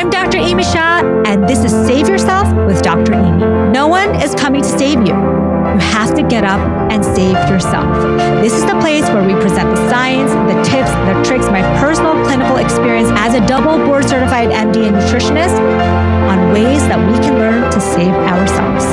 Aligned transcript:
I'm 0.00 0.08
Dr. 0.08 0.38
Amy 0.38 0.62
Shah, 0.62 1.02
and 1.26 1.46
this 1.46 1.62
is 1.62 1.72
Save 1.86 2.08
Yourself 2.08 2.50
with 2.66 2.80
Dr. 2.80 3.12
Amy. 3.12 3.70
No 3.70 3.86
one 3.86 4.14
is 4.22 4.34
coming 4.34 4.62
to 4.62 4.66
save 4.66 5.00
you. 5.00 5.12
You 5.12 5.78
have 5.92 6.14
to 6.14 6.22
get 6.22 6.42
up 6.42 6.58
and 6.90 7.04
save 7.04 7.36
yourself. 7.50 8.02
This 8.40 8.54
is 8.54 8.64
the 8.64 8.80
place 8.80 9.02
where 9.10 9.22
we 9.22 9.34
present 9.34 9.68
the 9.68 9.90
science, 9.90 10.32
the 10.50 10.58
tips, 10.62 10.90
the 10.90 11.22
tricks, 11.22 11.50
my 11.50 11.60
personal 11.78 12.14
clinical 12.24 12.56
experience 12.56 13.10
as 13.12 13.34
a 13.34 13.46
double 13.46 13.76
board 13.84 14.08
certified 14.08 14.48
MD 14.48 14.88
and 14.88 14.96
nutritionist 14.96 15.60
on 16.30 16.50
ways 16.54 16.80
that 16.88 16.98
we 16.98 17.18
can 17.18 17.34
learn 17.34 17.70
to 17.70 17.78
save 17.78 18.14
ourselves. 18.14 18.86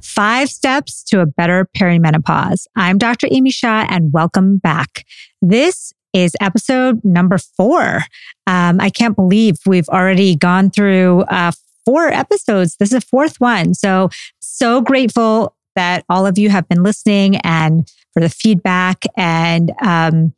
Five 0.00 0.48
steps 0.48 1.02
to 1.08 1.22
a 1.22 1.26
better 1.26 1.68
perimenopause. 1.76 2.68
I'm 2.76 2.98
Dr. 2.98 3.26
Amy 3.32 3.50
Shah, 3.50 3.88
and 3.90 4.12
welcome 4.12 4.58
back. 4.58 5.04
This 5.40 5.92
is 6.12 6.32
episode 6.40 7.04
number 7.04 7.38
four. 7.38 8.02
Um, 8.46 8.80
I 8.80 8.90
can't 8.90 9.16
believe 9.16 9.56
we've 9.66 9.88
already 9.88 10.36
gone 10.36 10.70
through 10.70 11.22
uh, 11.22 11.52
four 11.84 12.08
episodes. 12.08 12.76
This 12.76 12.92
is 12.92 13.00
the 13.00 13.06
fourth 13.06 13.40
one. 13.40 13.74
So, 13.74 14.10
so 14.40 14.80
grateful 14.80 15.54
that 15.74 16.04
all 16.08 16.26
of 16.26 16.38
you 16.38 16.50
have 16.50 16.68
been 16.68 16.82
listening 16.82 17.36
and 17.38 17.90
for 18.12 18.20
the 18.20 18.28
feedback 18.28 19.04
and 19.16 19.72
um, 19.82 20.34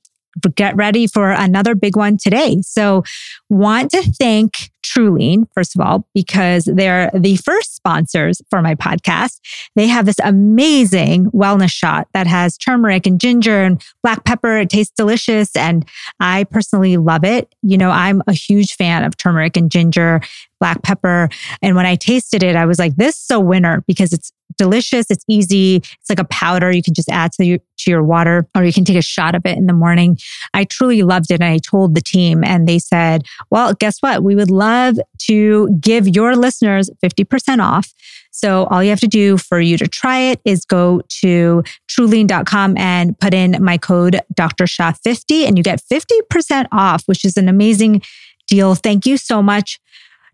get 0.55 0.77
ready 0.77 1.07
for 1.07 1.31
another 1.31 1.75
big 1.75 1.97
one 1.97 2.17
today. 2.17 2.59
So, 2.63 3.03
want 3.49 3.91
to 3.93 4.03
thank 4.03 4.71
Truline, 4.85 5.47
first 5.55 5.75
of 5.75 5.81
all, 5.81 6.07
because 6.15 6.67
they're 6.67 7.11
the 7.15 7.37
first 7.37 7.75
sponsors 7.75 8.43
for 8.51 8.61
my 8.61 8.75
podcast. 8.75 9.41
They 9.75 9.87
have 9.87 10.07
this 10.07 10.19
amazing 10.23 11.31
wellness 11.31 11.73
shot 11.73 12.09
that 12.13 12.27
has 12.27 12.59
turmeric 12.59 13.07
and 13.07 13.19
ginger 13.21 13.63
and 13.63 13.83
black 14.03 14.25
pepper. 14.25 14.59
It 14.59 14.71
tastes 14.71 14.93
delicious. 14.97 15.57
And 15.57 15.89
I 16.21 16.45
personally 16.45 16.97
love 16.97 17.25
it. 17.25 17.55
You 17.63 17.79
know, 17.79 17.91
I'm 17.91 18.23
a 18.27 18.33
huge 18.33 18.77
fan 18.77 19.05
of 19.05 19.17
turmeric 19.17 19.57
and 19.57 19.71
ginger, 19.71 20.21
black 20.61 20.83
pepper. 20.83 21.29
And 21.63 21.77
when 21.77 21.87
I 21.87 21.97
tasted 21.97 22.43
it, 22.43 22.57
I 22.57 22.67
was 22.67 22.79
like, 22.79 22.97
this 22.97 23.23
is 23.23 23.31
a 23.31 23.41
winner 23.41 23.83
because 23.87 24.13
it's 24.13 24.33
delicious. 24.57 25.11
It's 25.11 25.25
easy. 25.29 25.77
It's 25.77 26.11
like 26.11 26.21
a 26.21 26.25
powder 26.25 26.71
you 26.71 26.83
can 26.83 26.95
just 26.95 27.09
add 27.09 27.33
to 27.33 27.45
your, 27.45 27.59
to 27.79 27.91
your 27.91 28.03
water 28.03 28.47
or 28.55 28.65
you 28.65 28.73
can 28.73 28.85
take 28.85 28.97
a 28.97 29.03
shot 29.03 29.35
of 29.35 29.45
it 29.47 29.59
in 29.59 29.67
the 29.67 29.73
morning. 29.73 30.17
I 30.53 30.65
truly 30.65 31.03
loved 31.03 31.31
it. 31.31 31.41
And 31.41 31.45
I 31.45 31.59
told 31.59 31.95
the 31.95 32.01
team 32.01 32.45
and 32.45 32.69
they 32.69 32.79
said, 32.79 33.25
well, 33.51 33.75
guess 33.75 33.99
what? 34.01 34.23
We 34.23 34.35
would 34.37 34.51
love 34.51 34.74
to 35.19 35.79
give 35.81 36.09
your 36.09 36.37
listeners 36.37 36.91
50% 37.03 37.63
off. 37.63 37.93
So 38.31 38.65
all 38.65 38.83
you 38.83 38.91
have 38.91 39.01
to 39.01 39.07
do 39.07 39.39
for 39.39 39.61
you 39.61 39.79
to 39.79 39.87
try 39.87 40.19
it 40.19 40.41
is 40.45 40.65
go 40.65 41.03
to 41.21 41.63
truline.com 41.89 42.77
and 42.77 43.19
put 43.19 43.33
in 43.33 43.63
my 43.63 43.79
code 43.79 44.21
Dr. 44.35 44.67
Shah 44.67 44.93
50 44.93 45.47
and 45.47 45.57
you 45.57 45.63
get 45.63 45.81
50% 45.81 46.67
off, 46.73 47.05
which 47.07 47.25
is 47.25 47.37
an 47.37 47.49
amazing 47.49 48.03
deal. 48.49 48.75
Thank 48.75 49.07
you 49.07 49.17
so 49.17 49.43
much 49.43 49.81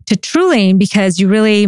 to 0.07 0.15
Truline 0.15 0.79
because 0.79 1.19
you 1.19 1.27
really 1.27 1.67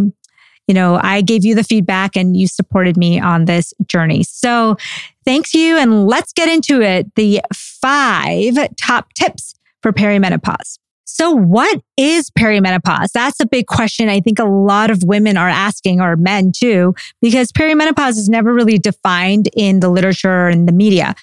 you 0.66 0.74
know, 0.74 0.98
I 1.02 1.20
gave 1.20 1.44
you 1.44 1.54
the 1.54 1.62
feedback 1.62 2.16
and 2.16 2.36
you 2.36 2.48
supported 2.48 2.96
me 2.96 3.20
on 3.20 3.44
this 3.44 3.74
journey. 3.86 4.22
So 4.22 4.76
thanks 5.24 5.52
you. 5.52 5.76
And 5.76 6.06
let's 6.06 6.32
get 6.32 6.48
into 6.48 6.80
it. 6.80 7.14
The 7.16 7.42
five 7.52 8.54
top 8.76 9.12
tips 9.12 9.54
for 9.82 9.92
perimenopause. 9.92 10.78
So, 11.04 11.30
what 11.30 11.80
is 11.96 12.30
perimenopause? 12.30 13.12
That's 13.12 13.40
a 13.40 13.46
big 13.46 13.66
question. 13.66 14.08
I 14.08 14.20
think 14.20 14.38
a 14.38 14.44
lot 14.44 14.90
of 14.90 15.04
women 15.04 15.36
are 15.36 15.48
asking, 15.48 16.00
or 16.00 16.16
men 16.16 16.52
too, 16.52 16.94
because 17.20 17.52
perimenopause 17.52 18.16
is 18.16 18.28
never 18.28 18.52
really 18.52 18.78
defined 18.78 19.48
in 19.54 19.80
the 19.80 19.88
literature 19.88 20.48
and 20.48 20.66
the 20.66 20.72
media. 20.72 21.14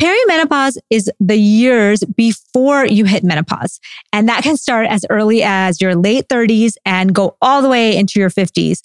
Perimenopause 0.00 0.78
is 0.88 1.10
the 1.20 1.36
years 1.36 2.02
before 2.16 2.86
you 2.86 3.04
hit 3.04 3.22
menopause. 3.22 3.80
And 4.12 4.28
that 4.28 4.42
can 4.42 4.56
start 4.56 4.86
as 4.86 5.04
early 5.10 5.42
as 5.42 5.80
your 5.80 5.94
late 5.94 6.28
30s 6.28 6.72
and 6.86 7.14
go 7.14 7.36
all 7.42 7.60
the 7.60 7.68
way 7.68 7.96
into 7.96 8.18
your 8.18 8.30
50s. 8.30 8.80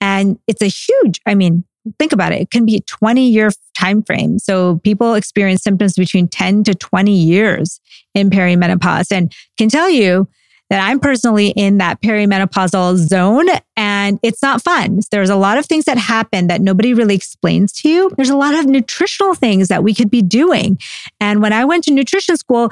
And 0.00 0.38
it's 0.46 0.62
a 0.62 0.66
huge, 0.66 1.20
I 1.26 1.34
mean, 1.34 1.64
think 1.98 2.12
about 2.12 2.32
it. 2.32 2.42
It 2.42 2.50
can 2.50 2.66
be 2.66 2.76
a 2.76 2.80
20 2.80 3.28
year 3.28 3.50
time 3.76 4.02
frame. 4.02 4.38
So 4.38 4.78
people 4.78 5.14
experience 5.14 5.62
symptoms 5.62 5.94
between 5.94 6.28
10 6.28 6.64
to 6.64 6.74
20 6.74 7.12
years 7.12 7.80
in 8.14 8.30
perimenopause 8.30 9.12
and 9.12 9.32
can 9.56 9.68
tell 9.68 9.88
you 9.88 10.28
that 10.70 10.88
I'm 10.88 11.00
personally 11.00 11.48
in 11.48 11.78
that 11.78 12.00
perimenopausal 12.00 12.96
zone 12.96 13.46
and 13.76 14.20
it's 14.22 14.40
not 14.40 14.62
fun. 14.62 15.00
There's 15.10 15.28
a 15.28 15.36
lot 15.36 15.58
of 15.58 15.66
things 15.66 15.84
that 15.86 15.98
happen 15.98 16.46
that 16.46 16.60
nobody 16.60 16.94
really 16.94 17.16
explains 17.16 17.72
to 17.80 17.88
you. 17.88 18.10
There's 18.16 18.30
a 18.30 18.36
lot 18.36 18.54
of 18.54 18.66
nutritional 18.66 19.34
things 19.34 19.66
that 19.68 19.82
we 19.82 19.94
could 19.94 20.10
be 20.10 20.22
doing. 20.22 20.78
And 21.20 21.42
when 21.42 21.52
I 21.52 21.64
went 21.64 21.84
to 21.84 21.92
nutrition 21.92 22.36
school, 22.36 22.70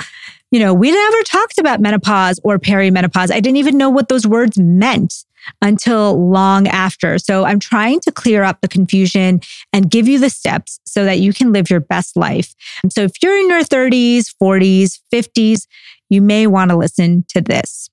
you 0.52 0.60
know, 0.60 0.72
we 0.72 0.92
never 0.92 1.22
talked 1.24 1.58
about 1.58 1.80
menopause 1.80 2.38
or 2.44 2.58
perimenopause. 2.58 3.32
I 3.32 3.40
didn't 3.40 3.56
even 3.56 3.76
know 3.76 3.90
what 3.90 4.08
those 4.08 4.26
words 4.26 4.58
meant 4.58 5.24
until 5.62 6.30
long 6.30 6.66
after. 6.68 7.18
So 7.18 7.44
I'm 7.44 7.60
trying 7.60 8.00
to 8.00 8.12
clear 8.12 8.42
up 8.42 8.60
the 8.60 8.68
confusion 8.68 9.40
and 9.72 9.90
give 9.90 10.08
you 10.08 10.18
the 10.18 10.30
steps 10.30 10.80
so 10.84 11.04
that 11.04 11.18
you 11.18 11.32
can 11.32 11.52
live 11.52 11.70
your 11.70 11.80
best 11.80 12.16
life. 12.16 12.54
So 12.90 13.02
if 13.02 13.12
you're 13.22 13.38
in 13.38 13.48
your 13.48 13.62
30s, 13.62 14.34
40s, 14.40 14.98
50s, 15.12 15.66
you 16.08 16.22
may 16.22 16.46
want 16.46 16.70
to 16.70 16.76
listen 16.76 17.24
to 17.28 17.40
this. 17.40 17.90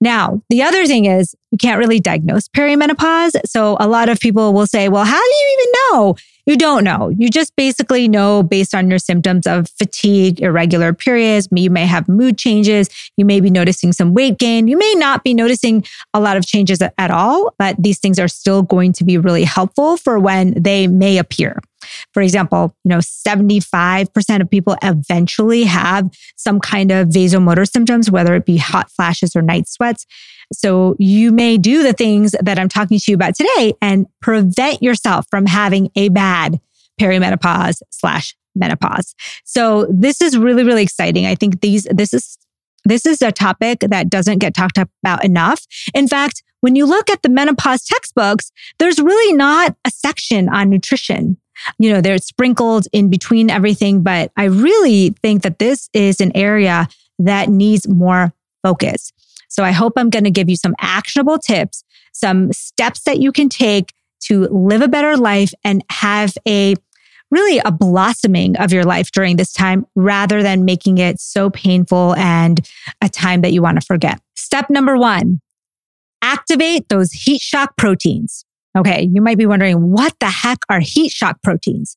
Now, 0.00 0.42
the 0.48 0.62
other 0.62 0.86
thing 0.86 1.04
is 1.04 1.34
we 1.52 1.58
can't 1.58 1.78
really 1.78 2.00
diagnose 2.00 2.48
perimenopause. 2.48 3.32
So 3.44 3.76
a 3.78 3.86
lot 3.86 4.08
of 4.08 4.18
people 4.18 4.54
will 4.54 4.66
say, 4.66 4.88
well, 4.88 5.04
how 5.04 5.22
do 5.22 5.30
you 5.30 5.58
even 5.58 5.72
know? 5.72 6.16
You 6.46 6.56
don't 6.56 6.84
know. 6.84 7.10
You 7.10 7.28
just 7.28 7.54
basically 7.54 8.08
know 8.08 8.42
based 8.42 8.74
on 8.74 8.88
your 8.88 8.98
symptoms 8.98 9.46
of 9.46 9.68
fatigue, 9.78 10.40
irregular 10.40 10.94
periods. 10.94 11.48
You 11.54 11.70
may 11.70 11.86
have 11.86 12.08
mood 12.08 12.38
changes. 12.38 12.88
You 13.16 13.24
may 13.24 13.40
be 13.40 13.50
noticing 13.50 13.92
some 13.92 14.14
weight 14.14 14.38
gain. 14.38 14.68
You 14.68 14.78
may 14.78 14.94
not 14.96 15.22
be 15.22 15.34
noticing 15.34 15.84
a 16.14 16.20
lot 16.20 16.36
of 16.36 16.46
changes 16.46 16.80
at 16.80 17.10
all, 17.10 17.54
but 17.58 17.76
these 17.78 17.98
things 17.98 18.18
are 18.18 18.28
still 18.28 18.62
going 18.62 18.94
to 18.94 19.04
be 19.04 19.18
really 19.18 19.44
helpful 19.44 19.96
for 19.96 20.18
when 20.18 20.54
they 20.60 20.86
may 20.86 21.18
appear. 21.18 21.60
For 22.12 22.22
example, 22.22 22.74
you 22.84 22.90
know, 22.90 22.98
75% 22.98 24.40
of 24.40 24.50
people 24.50 24.76
eventually 24.82 25.64
have 25.64 26.10
some 26.36 26.60
kind 26.60 26.90
of 26.90 27.08
vasomotor 27.08 27.70
symptoms, 27.70 28.10
whether 28.10 28.34
it 28.34 28.44
be 28.44 28.56
hot 28.56 28.90
flashes 28.90 29.36
or 29.36 29.42
night 29.42 29.68
sweats. 29.68 30.06
So 30.52 30.96
you 30.98 31.32
may 31.32 31.58
do 31.58 31.82
the 31.82 31.92
things 31.92 32.34
that 32.42 32.58
I'm 32.58 32.68
talking 32.68 32.98
to 32.98 33.10
you 33.10 33.14
about 33.14 33.34
today 33.36 33.74
and 33.80 34.06
prevent 34.20 34.82
yourself 34.82 35.26
from 35.30 35.46
having 35.46 35.90
a 35.94 36.08
bad 36.08 36.60
perimenopause 37.00 37.80
slash 37.90 38.36
menopause. 38.54 39.14
So 39.44 39.86
this 39.90 40.20
is 40.20 40.36
really, 40.36 40.64
really 40.64 40.82
exciting. 40.82 41.26
I 41.26 41.34
think 41.34 41.60
these, 41.60 41.86
this 41.90 42.12
is, 42.12 42.36
this 42.84 43.06
is 43.06 43.22
a 43.22 43.30
topic 43.30 43.80
that 43.80 44.10
doesn't 44.10 44.38
get 44.38 44.54
talked 44.54 44.78
about 44.78 45.24
enough. 45.24 45.64
In 45.94 46.08
fact, 46.08 46.42
when 46.60 46.76
you 46.76 46.86
look 46.86 47.10
at 47.10 47.22
the 47.22 47.28
menopause 47.28 47.84
textbooks, 47.84 48.52
there's 48.78 48.98
really 48.98 49.34
not 49.34 49.76
a 49.86 49.90
section 49.90 50.48
on 50.48 50.68
nutrition. 50.70 51.38
You 51.78 51.92
know, 51.92 52.00
they're 52.00 52.18
sprinkled 52.18 52.86
in 52.92 53.10
between 53.10 53.50
everything, 53.50 54.02
but 54.02 54.32
I 54.36 54.44
really 54.44 55.10
think 55.22 55.42
that 55.42 55.58
this 55.58 55.88
is 55.92 56.20
an 56.20 56.32
area 56.34 56.88
that 57.18 57.48
needs 57.48 57.88
more 57.88 58.32
focus. 58.62 59.12
So 59.48 59.64
I 59.64 59.72
hope 59.72 59.94
I'm 59.96 60.10
going 60.10 60.24
to 60.24 60.30
give 60.30 60.48
you 60.48 60.56
some 60.56 60.74
actionable 60.80 61.38
tips, 61.38 61.84
some 62.12 62.52
steps 62.52 63.02
that 63.02 63.18
you 63.18 63.32
can 63.32 63.48
take 63.48 63.92
to 64.24 64.46
live 64.48 64.82
a 64.82 64.88
better 64.88 65.16
life 65.16 65.52
and 65.64 65.84
have 65.90 66.34
a 66.46 66.76
really 67.30 67.60
a 67.64 67.70
blossoming 67.70 68.56
of 68.56 68.72
your 68.72 68.84
life 68.84 69.10
during 69.12 69.36
this 69.36 69.52
time 69.52 69.86
rather 69.94 70.42
than 70.42 70.64
making 70.64 70.98
it 70.98 71.20
so 71.20 71.48
painful 71.50 72.14
and 72.16 72.68
a 73.00 73.08
time 73.08 73.40
that 73.42 73.52
you 73.52 73.62
want 73.62 73.80
to 73.80 73.86
forget. 73.86 74.20
Step 74.34 74.68
number 74.68 74.96
one, 74.96 75.40
activate 76.22 76.88
those 76.88 77.12
heat 77.12 77.40
shock 77.40 77.76
proteins. 77.76 78.44
Okay. 78.76 79.08
You 79.12 79.20
might 79.20 79.38
be 79.38 79.46
wondering, 79.46 79.90
what 79.90 80.14
the 80.20 80.28
heck 80.28 80.58
are 80.68 80.80
heat 80.80 81.10
shock 81.10 81.42
proteins? 81.42 81.96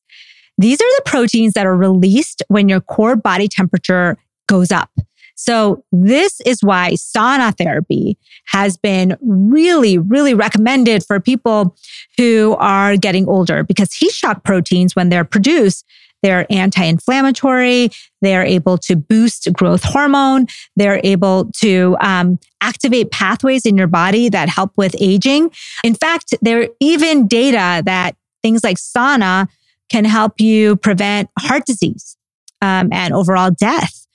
These 0.58 0.80
are 0.80 0.96
the 0.96 1.02
proteins 1.04 1.54
that 1.54 1.66
are 1.66 1.76
released 1.76 2.42
when 2.48 2.68
your 2.68 2.80
core 2.80 3.16
body 3.16 3.48
temperature 3.48 4.16
goes 4.46 4.70
up. 4.70 4.90
So 5.36 5.84
this 5.90 6.40
is 6.42 6.62
why 6.62 6.92
sauna 6.92 7.56
therapy 7.56 8.16
has 8.46 8.76
been 8.76 9.16
really, 9.20 9.98
really 9.98 10.32
recommended 10.32 11.04
for 11.04 11.18
people 11.18 11.76
who 12.16 12.54
are 12.60 12.96
getting 12.96 13.28
older 13.28 13.64
because 13.64 13.92
heat 13.92 14.12
shock 14.12 14.44
proteins, 14.44 14.94
when 14.94 15.08
they're 15.08 15.24
produced, 15.24 15.84
they're 16.24 16.46
anti-inflammatory. 16.48 17.90
They're 18.22 18.46
able 18.46 18.78
to 18.78 18.96
boost 18.96 19.52
growth 19.52 19.84
hormone. 19.84 20.46
They're 20.74 21.02
able 21.04 21.50
to 21.60 21.98
um, 22.00 22.38
activate 22.62 23.10
pathways 23.10 23.66
in 23.66 23.76
your 23.76 23.88
body 23.88 24.30
that 24.30 24.48
help 24.48 24.72
with 24.78 24.96
aging. 24.98 25.50
In 25.84 25.94
fact, 25.94 26.34
there 26.40 26.62
are 26.62 26.68
even 26.80 27.28
data 27.28 27.82
that 27.84 28.16
things 28.42 28.64
like 28.64 28.78
sauna 28.78 29.48
can 29.90 30.06
help 30.06 30.40
you 30.40 30.76
prevent 30.76 31.28
heart 31.38 31.66
disease 31.66 32.16
um, 32.62 32.88
and 32.90 33.12
overall 33.12 33.50
death. 33.50 34.06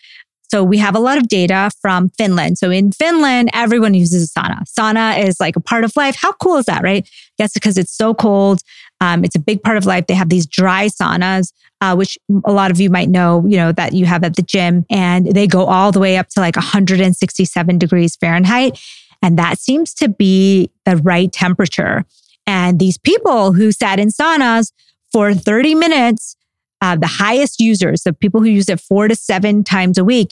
So 0.52 0.64
we 0.64 0.80
have 0.80 0.96
a 0.96 1.00
lot 1.00 1.20
of 1.20 1.28
data 1.28 1.70
from 1.80 2.10
Finland. 2.18 2.58
So 2.58 2.72
in 2.72 2.92
Finland, 2.92 3.52
everyone 3.54 3.94
uses 3.94 4.34
sauna. 4.34 4.64
Sauna 4.68 5.24
is 5.24 5.40
like 5.40 5.56
a 5.56 5.62
part 5.62 5.84
of 5.84 5.96
life. 5.96 6.16
How 6.20 6.32
cool 6.34 6.58
is 6.58 6.66
that, 6.66 6.82
right? 6.82 7.08
I 7.08 7.44
guess 7.44 7.54
because 7.54 7.78
it's 7.78 7.96
so 7.96 8.16
cold. 8.16 8.62
Um, 9.02 9.24
it's 9.24 9.36
a 9.36 9.40
big 9.40 9.64
part 9.64 9.78
of 9.78 9.86
life. 9.86 10.08
They 10.08 10.14
have 10.14 10.30
these 10.30 10.46
dry 10.46 10.88
saunas, 10.88 11.54
uh, 11.82 11.96
which 11.96 12.18
a 12.46 12.52
lot 12.52 12.72
of 12.72 12.80
you 12.80 12.90
might 12.90 13.10
know, 13.10 13.46
you 13.48 13.58
know, 13.58 13.72
that 13.72 13.94
you 13.94 14.06
have 14.06 14.24
at 14.24 14.36
the 14.36 14.42
gym, 14.42 14.86
and 14.90 15.28
they 15.28 15.48
go 15.48 15.66
all 15.66 15.92
the 15.92 16.00
way 16.00 16.18
up 16.18 16.28
to 16.30 16.40
like 16.40 16.56
167 16.56 17.78
degrees 17.78 18.16
Fahrenheit. 18.16 18.80
And 19.22 19.38
that 19.38 19.60
seems 19.60 19.94
to 19.96 20.10
be 20.10 20.70
the 20.86 20.98
right 20.98 21.32
temperature. 21.32 22.06
And 22.48 22.80
these 22.80 22.98
people 22.98 23.54
who 23.54 23.72
sat 23.72 24.00
in 24.00 24.10
saunas 24.10 24.72
for 25.12 25.34
30 25.34 25.76
minutes, 25.76 26.36
uh, 26.82 26.96
the 26.96 27.08
highest 27.08 27.60
users, 27.60 28.04
the 28.04 28.14
people 28.14 28.42
who 28.42 28.48
use 28.48 28.70
it 28.70 28.80
four 28.80 29.08
to 29.08 29.16
seven 29.16 29.64
times 29.64 29.98
a 29.98 30.04
week, 30.04 30.32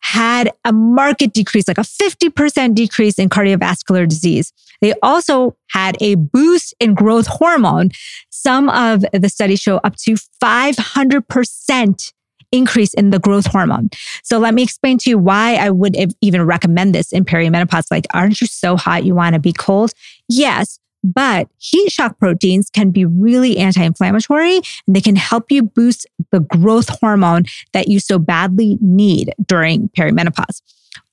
had 0.00 0.52
a 0.64 0.72
market 0.72 1.32
decrease, 1.32 1.66
like 1.66 1.78
a 1.78 1.82
50% 1.82 2.74
decrease 2.74 3.18
in 3.18 3.28
cardiovascular 3.28 4.06
disease. 4.06 4.52
They 4.80 4.94
also 5.02 5.56
had 5.70 5.96
a 6.00 6.14
boost 6.16 6.74
in 6.80 6.94
growth 6.94 7.26
hormone. 7.26 7.90
Some 8.30 8.68
of 8.68 9.04
the 9.12 9.28
studies 9.28 9.60
show 9.60 9.78
up 9.78 9.96
to 10.04 10.16
500% 10.42 12.12
increase 12.52 12.94
in 12.94 13.10
the 13.10 13.18
growth 13.18 13.46
hormone. 13.46 13.90
So 14.22 14.38
let 14.38 14.54
me 14.54 14.62
explain 14.62 14.98
to 14.98 15.10
you 15.10 15.18
why 15.18 15.56
I 15.56 15.70
would 15.70 15.96
even 16.20 16.42
recommend 16.42 16.94
this 16.94 17.12
in 17.12 17.24
perimenopause. 17.24 17.86
Like, 17.90 18.06
aren't 18.14 18.40
you 18.40 18.46
so 18.46 18.76
hot 18.76 19.04
you 19.04 19.14
want 19.14 19.34
to 19.34 19.40
be 19.40 19.52
cold? 19.52 19.92
Yes, 20.28 20.78
but 21.02 21.48
heat 21.58 21.92
shock 21.92 22.18
proteins 22.18 22.70
can 22.70 22.90
be 22.90 23.04
really 23.04 23.58
anti 23.58 23.82
inflammatory 23.82 24.56
and 24.56 24.96
they 24.96 25.00
can 25.00 25.16
help 25.16 25.50
you 25.50 25.62
boost 25.62 26.06
the 26.32 26.40
growth 26.40 26.88
hormone 27.00 27.44
that 27.72 27.88
you 27.88 28.00
so 28.00 28.18
badly 28.18 28.78
need 28.80 29.32
during 29.46 29.88
perimenopause. 29.90 30.62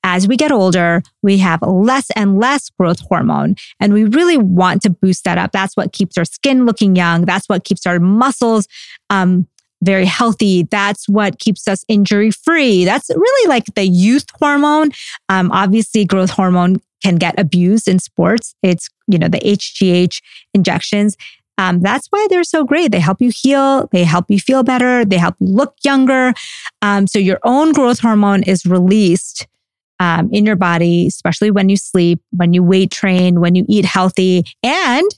As 0.04 0.28
we 0.28 0.36
get 0.36 0.52
older, 0.52 1.02
we 1.22 1.38
have 1.38 1.62
less 1.62 2.10
and 2.12 2.38
less 2.38 2.70
growth 2.70 3.00
hormone, 3.00 3.56
and 3.80 3.94
we 3.94 4.04
really 4.04 4.38
want 4.38 4.82
to 4.84 4.90
boost 4.90 5.24
that 5.24 5.38
up. 5.38 5.52
That's 5.52 5.78
what 5.78 5.94
keeps 5.94 6.18
our 6.18 6.26
skin 6.26 6.66
looking 6.66 6.96
young. 6.96 7.26
That's 7.26 7.48
what 7.48 7.64
keeps 7.64 7.86
our 7.86 8.00
muscles 8.00 8.68
um, 9.10 9.48
very 9.84 10.06
healthy. 10.06 10.64
That's 10.64 11.08
what 11.08 11.40
keeps 11.40 11.68
us 11.68 11.84
injury 11.88 12.32
free. 12.32 12.86
That's 12.86 13.10
really 13.10 13.50
like 13.50 13.66
the 13.76 13.86
youth 13.86 14.26
hormone. 14.40 14.92
Um, 15.30 15.52
obviously, 15.52 16.06
growth 16.06 16.32
hormone 16.32 16.78
can 17.04 17.18
get 17.18 17.38
abused 17.40 17.88
in 17.88 18.00
sports. 18.00 18.56
It's, 18.64 18.90
you 19.08 19.20
know, 19.20 19.28
the 19.28 19.40
HGH 19.40 20.22
injections. 20.54 21.18
Um, 21.58 21.82
that's 21.82 22.08
why 22.08 22.26
they're 22.30 22.44
so 22.44 22.64
great. 22.64 22.92
They 22.92 23.00
help 23.00 23.22
you 23.22 23.32
heal, 23.34 23.88
they 23.92 24.04
help 24.06 24.26
you 24.30 24.40
feel 24.40 24.64
better, 24.64 25.06
they 25.06 25.18
help 25.18 25.36
you 25.40 25.48
look 25.48 25.76
younger. 25.84 26.34
Um, 26.82 27.06
so 27.06 27.20
your 27.20 27.40
own 27.44 27.74
growth 27.74 28.00
hormone 28.00 28.42
is 28.44 28.66
released 28.66 29.48
um, 30.00 30.30
in 30.31 30.45
your 30.45 30.56
body, 30.56 31.07
especially 31.07 31.51
when 31.51 31.69
you 31.69 31.78
sleep, 31.78 32.22
when 32.31 32.54
you 32.54 32.63
weight 32.63 32.92
train, 32.92 33.40
when 33.40 33.56
you 33.56 33.66
eat 33.68 33.86
healthy, 33.86 34.44
and 34.63 35.10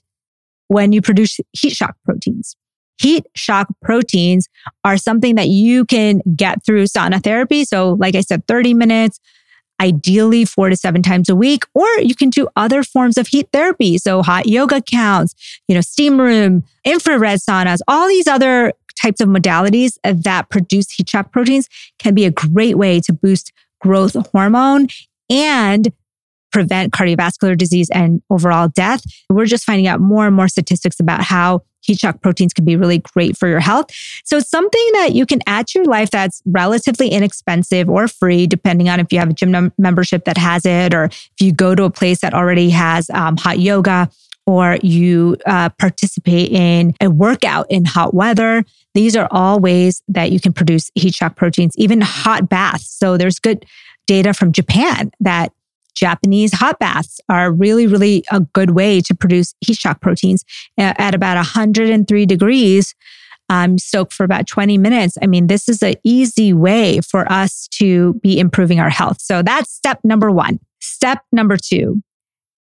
when 0.68 0.92
you 0.92 1.02
produce 1.02 1.40
heat 1.54 1.74
shock 1.74 1.96
proteins. 2.06 2.56
Heat 2.98 3.26
shock 3.36 3.68
proteins 3.82 4.48
are 4.84 4.98
something 4.98 5.36
that 5.36 5.50
you 5.50 5.86
can 5.86 6.22
get 6.36 6.66
through 6.66 6.86
sauna 6.86 7.22
therapy. 7.22 7.66
So, 7.66 7.94
like 7.94 8.16
I 8.16 8.22
said, 8.22 8.48
30 8.48 8.74
minutes, 8.74 9.20
ideally 9.82 10.46
four 10.46 10.70
to 10.70 10.76
seven 10.76 11.02
times 11.02 11.30
a 11.30 11.36
week, 11.36 11.64
or 11.74 11.88
you 12.00 12.16
can 12.16 12.30
do 12.30 12.48
other 12.56 12.84
forms 12.84 13.18
of 13.18 13.28
heat 13.28 13.50
therapy. 13.52 13.98
So 13.98 14.24
hot 14.24 14.46
yoga 14.46 14.82
counts, 14.82 15.36
you 15.68 15.76
know, 15.76 15.82
steam 15.82 16.20
room, 16.20 16.64
infrared 16.84 17.40
saunas, 17.40 17.80
all 17.88 18.08
these 18.08 18.28
other 18.28 18.74
types 19.00 19.20
of 19.20 19.28
modalities 19.28 19.98
that 20.04 20.50
produce 20.50 20.90
heat 20.92 21.10
shock 21.10 21.32
proteins 21.32 21.68
can 22.00 22.14
be 22.16 22.26
a 22.26 22.32
great 22.32 22.78
way 22.78 23.00
to 23.02 23.12
boost 23.12 23.52
growth 23.86 24.16
hormone 24.32 24.88
and 25.30 25.94
prevent 26.52 26.92
cardiovascular 26.92 27.56
disease 27.56 27.90
and 27.94 28.22
overall 28.32 28.68
death. 28.68 29.04
We're 29.30 29.46
just 29.46 29.64
finding 29.64 29.88
out 29.88 30.00
more 30.00 30.26
and 30.26 30.36
more 30.36 30.48
statistics 30.48 31.00
about 31.00 31.22
how 31.22 31.62
heat 31.82 32.00
shock 32.00 32.22
proteins 32.22 32.52
can 32.52 32.66
be 32.66 32.76
really 32.76 32.98
great 32.98 33.38
for 33.38 33.48
your 33.48 33.60
health. 33.60 33.92
So 34.24 34.40
something 34.40 34.90
that 34.94 35.14
you 35.14 35.28
can 35.28 35.42
add 35.46 35.68
to 35.68 35.80
your 35.80 35.86
life 35.86 36.10
that's 36.10 36.42
relatively 36.46 37.10
inexpensive 37.10 37.88
or 37.90 38.08
free, 38.08 38.48
depending 38.48 38.90
on 38.90 39.00
if 39.00 39.14
you 39.14 39.20
have 39.20 39.30
a 39.30 39.34
gym 39.34 39.72
membership 39.78 40.26
that 40.26 40.38
has 40.38 40.66
it, 40.66 40.96
or 40.96 41.06
if 41.06 41.36
you 41.40 41.52
go 41.52 41.76
to 41.76 41.84
a 41.84 41.92
place 41.92 42.22
that 42.22 42.34
already 42.34 42.72
has 42.72 43.10
um, 43.12 43.38
hot 43.38 43.60
yoga 43.60 44.10
or 44.48 44.78
you 44.82 45.38
uh, 45.46 45.70
participate 45.78 46.52
in 46.52 46.94
a 47.02 47.10
workout 47.10 47.68
in 47.70 47.86
hot 47.86 48.14
weather. 48.14 48.64
These 48.96 49.16
are 49.18 49.28
all 49.30 49.60
ways 49.60 50.02
that 50.08 50.32
you 50.32 50.40
can 50.40 50.54
produce 50.54 50.90
heat 50.96 51.14
shock 51.14 51.36
proteins, 51.36 51.76
even 51.78 52.02
hot 52.02 52.50
baths. 52.50 52.90
So 52.90 53.18
there's 53.18 53.40
good 53.40 53.66
data 54.08 54.34
from 54.34 54.54
Japan 54.54 55.12
that 55.20 55.52
Japanese 55.96 56.54
hot 56.54 56.80
baths 56.80 57.20
are 57.30 57.52
really, 57.52 57.88
really 57.88 58.24
a 58.32 58.40
good 58.40 58.72
way 58.72 59.02
to 59.02 59.14
produce 59.14 59.54
heat 59.60 59.78
shock 59.78 60.02
proteins 60.02 60.46
at 60.78 61.14
about 61.14 61.36
103 61.36 62.26
degrees. 62.26 62.96
Um, 63.48 63.78
soak 63.78 64.12
for 64.12 64.24
about 64.24 64.48
20 64.48 64.80
minutes. 64.80 65.20
I 65.22 65.28
mean, 65.28 65.46
this 65.46 65.70
is 65.70 65.84
an 65.84 65.94
easy 66.04 66.52
way 66.52 67.00
for 67.02 67.32
us 67.32 67.68
to 67.74 68.16
be 68.16 68.40
improving 68.40 68.80
our 68.80 68.90
health. 68.90 69.22
So 69.22 69.44
that's 69.44 69.72
step 69.72 70.00
number 70.04 70.32
one. 70.32 70.60
Step 70.82 71.22
number 71.32 71.56
two, 71.56 72.02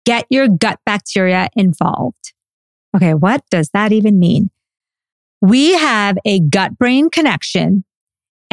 get 0.05 0.25
your 0.29 0.49
gut 0.49 0.79
bacteria 0.85 1.47
involved. 1.55 2.33
Okay, 2.93 3.13
what 3.13 3.43
does 3.49 3.69
that 3.69 3.93
even 3.93 4.19
mean? 4.19 4.49
We 5.43 5.73
have 5.73 6.17
a 6.25 6.39
gut 6.39 6.77
brain 6.79 7.09
connection 7.09 7.83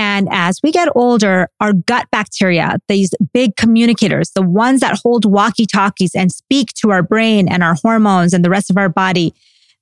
and 0.00 0.28
as 0.32 0.60
we 0.62 0.72
get 0.72 0.88
older, 0.94 1.50
our 1.60 1.75
gut 1.75 2.06
bacteria, 2.10 2.78
these 2.88 3.10
big 3.34 3.56
communicators, 3.56 4.31
the 4.31 4.40
ones 4.40 4.81
that 4.81 4.98
hold 5.02 5.26
walkie 5.26 5.66
talkies 5.66 6.14
and 6.14 6.32
speak 6.32 6.72
to 6.76 6.90
our 6.90 7.02
brain 7.02 7.46
and 7.48 7.62
our 7.62 7.75
hormones 7.75 8.32
and 8.32 8.42
the 8.42 8.48
rest 8.48 8.70
of 8.70 8.78
our 8.78 8.88
body, 8.88 9.34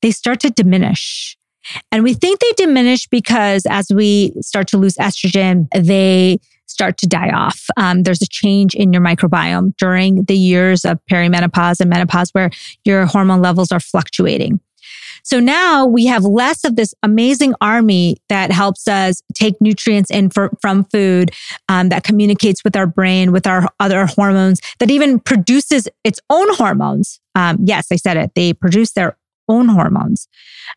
they 0.03 0.11
start 0.11 0.41
to 0.41 0.51
diminish. 0.51 1.37
And 1.93 2.03
we 2.03 2.15
think 2.15 2.41
they 2.41 2.51
diminish 2.57 3.07
because 3.07 3.65
as 3.71 3.93
we 3.95 4.33
start 4.41 4.67
to 4.69 4.77
lose 4.77 4.95
estrogen, 4.97 5.69
they 5.73 6.41
start 6.67 6.99
to 6.99 7.07
die 7.07 7.31
off. 7.31 7.67
Um, 7.77 8.03
there's 8.03 8.21
a 8.21 8.29
change 8.29 8.75
in 8.75 8.93
your 8.93 9.03
microbiome 9.03 9.77
during 9.77 10.25
the 10.25 10.37
years 10.37 10.85
of 10.85 10.99
perimenopause 11.09 11.79
and 11.79 11.89
menopause 11.89 12.31
where 12.31 12.51
your 12.85 13.07
hormone 13.07 13.41
levels 13.41 13.71
are 13.71 13.81
fluctuating. 13.81 14.59
So 15.29 15.41
now 15.41 15.85
we 15.85 16.07
have 16.07 16.25
less 16.25 16.65
of 16.65 16.77
this 16.77 16.95
amazing 17.03 17.55
army 17.61 18.17
that 18.31 18.51
helps 18.51 18.89
us 18.89 19.21
take 19.35 19.61
nutrients 19.61 20.11
in 20.11 20.31
for, 20.31 20.51
from 20.63 20.85
food, 20.85 21.33
um, 21.69 21.91
that 21.91 22.03
communicates 22.03 22.65
with 22.65 22.75
our 22.75 22.87
brain, 22.87 23.31
with 23.31 23.47
our 23.47 23.69
other 23.79 24.07
hormones, 24.07 24.63
that 24.79 24.91
even 24.91 25.21
produces 25.21 25.87
its 26.03 26.19
own 26.31 26.55
hormones. 26.55 27.21
Um, 27.35 27.59
yes, 27.63 27.89
I 27.93 27.97
said 27.97 28.17
it. 28.17 28.31
They 28.35 28.55
produce 28.55 28.93
their 28.93 29.19
own 29.51 29.69
hormones. 29.69 30.29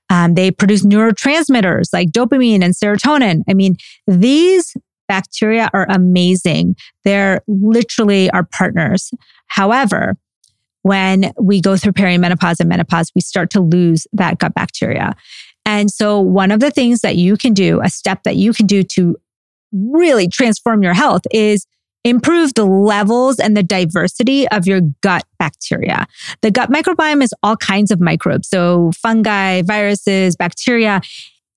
Um, 0.09 0.33
they 0.33 0.51
produce 0.51 0.85
neurotransmitters 0.85 1.85
like 1.93 2.09
dopamine 2.11 2.61
and 2.61 2.73
serotonin. 2.73 3.43
I 3.47 3.53
mean, 3.53 3.77
these 4.05 4.75
bacteria 5.07 5.69
are 5.73 5.87
amazing. 5.89 6.75
They're 7.05 7.41
literally 7.47 8.29
our 8.31 8.43
partners. 8.43 9.11
However, 9.47 10.17
when 10.83 11.31
we 11.39 11.61
go 11.61 11.77
through 11.77 11.93
perimenopause 11.93 12.59
and 12.59 12.69
menopause, 12.69 13.11
we 13.15 13.21
start 13.21 13.49
to 13.51 13.61
lose 13.61 14.07
that 14.13 14.39
gut 14.39 14.53
bacteria. 14.53 15.15
And 15.65 15.91
so, 15.91 16.19
one 16.19 16.51
of 16.51 16.59
the 16.59 16.71
things 16.71 17.01
that 17.01 17.15
you 17.15 17.37
can 17.37 17.53
do, 17.53 17.81
a 17.81 17.89
step 17.89 18.23
that 18.23 18.35
you 18.35 18.53
can 18.53 18.65
do 18.65 18.83
to 18.83 19.17
really 19.71 20.27
transform 20.27 20.83
your 20.83 20.93
health 20.93 21.21
is 21.31 21.65
improve 22.03 22.55
the 22.55 22.65
levels 22.65 23.39
and 23.39 23.55
the 23.55 23.61
diversity 23.61 24.47
of 24.49 24.65
your 24.65 24.81
gut 25.01 25.23
bacteria. 25.37 26.07
The 26.41 26.49
gut 26.49 26.71
microbiome 26.71 27.21
is 27.21 27.33
all 27.43 27.55
kinds 27.55 27.91
of 27.91 28.01
microbes. 28.01 28.49
So, 28.49 28.91
fungi, 28.93 29.61
viruses, 29.61 30.35
bacteria. 30.35 31.01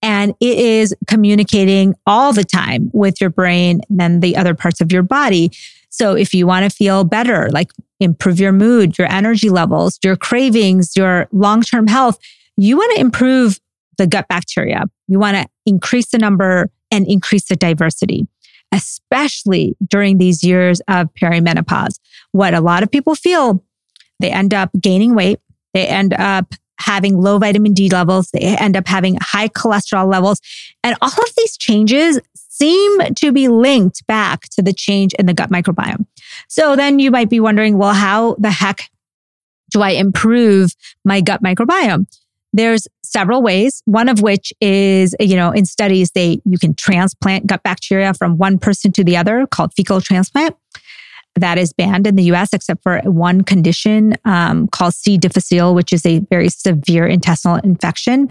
And 0.03 0.35
it 0.39 0.59
is 0.59 0.95
communicating 1.07 1.95
all 2.07 2.35
the 2.35 2.45
time 2.45 2.91
with 2.93 3.23
your 3.23 3.31
brain 3.31 3.81
and 3.99 4.21
the 4.21 4.37
other 4.37 4.55
parts 4.55 4.83
of 4.83 4.93
your 4.93 5.03
body. 5.03 5.51
So 5.89 6.15
if 6.15 6.35
you 6.35 6.47
want 6.47 6.71
to 6.71 6.77
feel 6.77 7.05
better, 7.05 7.49
like 7.53 7.71
improve 8.01 8.41
your 8.41 8.53
mood, 8.53 8.99
your 8.99 9.11
energy 9.11 9.51
levels, 9.51 9.99
your 10.03 10.17
cravings, 10.17 10.97
your 10.97 11.29
long 11.33 11.63
term 11.63 11.87
health, 11.87 12.19
you 12.57 12.77
want 12.77 12.95
to 12.95 13.01
improve 13.01 13.59
the 13.99 14.07
gut 14.07 14.27
bacteria. 14.29 14.85
You 15.09 15.19
want 15.19 15.37
to 15.37 15.47
increase 15.67 16.11
the 16.11 16.19
number 16.19 16.71
and 16.91 17.07
increase 17.07 17.45
the 17.45 17.57
diversity, 17.57 18.27
especially 18.73 19.77
during 19.87 20.19
these 20.19 20.43
years 20.43 20.81
of 20.89 21.09
perimenopause. 21.15 21.99
What 22.33 22.55
a 22.55 22.61
lot 22.61 22.83
of 22.83 22.91
people 22.91 23.15
feel, 23.15 23.65
they 24.21 24.31
end 24.31 24.55
up 24.55 24.71
gaining 24.81 25.15
weight, 25.15 25.41
they 25.73 25.87
end 25.87 26.15
up 26.15 26.55
having 26.79 27.17
low 27.21 27.39
vitamin 27.39 27.73
D 27.73 27.89
levels, 27.89 28.31
they 28.33 28.41
end 28.41 28.77
up 28.77 28.87
having 28.87 29.17
high 29.21 29.49
cholesterol 29.49 30.11
levels. 30.11 30.41
And 30.83 30.97
all 31.01 31.09
of 31.09 31.35
these 31.37 31.57
changes 31.57 32.21
seem 32.37 32.99
to 33.17 33.33
be 33.33 33.49
linked 33.49 34.07
back 34.07 34.43
to 34.51 34.63
the 34.63 34.73
change 34.73 35.13
in 35.15 35.27
the 35.27 35.35
gut 35.35 35.51
microbiome. 35.51 36.07
So 36.55 36.77
then 36.77 37.01
you 37.01 37.11
might 37.11 37.29
be 37.29 37.41
wondering, 37.41 37.79
well, 37.79 37.95
how 37.95 38.37
the 38.39 38.53
heck 38.53 38.89
do 39.73 39.83
I 39.83 39.91
improve 39.91 40.71
my 41.05 41.21
gut 41.21 41.43
microbiome? 41.43 42.07
There's 42.53 42.87
several 43.03 43.43
ways, 43.43 43.83
one 43.87 44.09
of 44.09 44.23
which 44.23 44.53
is, 44.61 45.17
you 45.19 45.35
know, 45.35 45.51
in 45.51 45.65
studies, 45.65 46.13
they, 46.13 46.41
you 46.45 46.57
can 46.57 46.73
transplant 46.75 47.49
gut 47.49 47.65
bacteria 47.65 48.15
from 48.15 48.39
one 48.39 48.61
person 48.61 48.93
to 48.93 49.03
the 49.03 49.17
other 49.17 49.49
called 49.49 49.73
fecal 49.75 50.01
transplant. 50.01 50.55
That 51.35 51.59
is 51.59 51.73
banned 51.73 52.07
in 52.07 52.15
the 52.15 52.23
US, 52.35 52.53
except 52.53 52.85
for 52.85 53.01
one 53.01 53.43
condition 53.43 54.15
um, 54.25 54.69
called 54.69 54.95
C. 54.95 55.19
difficile, 55.19 55.75
which 55.75 55.93
is 55.93 56.07
a 56.07 56.21
very 56.31 56.49
severe 56.49 57.05
intestinal 57.05 57.57
infection. 57.57 58.29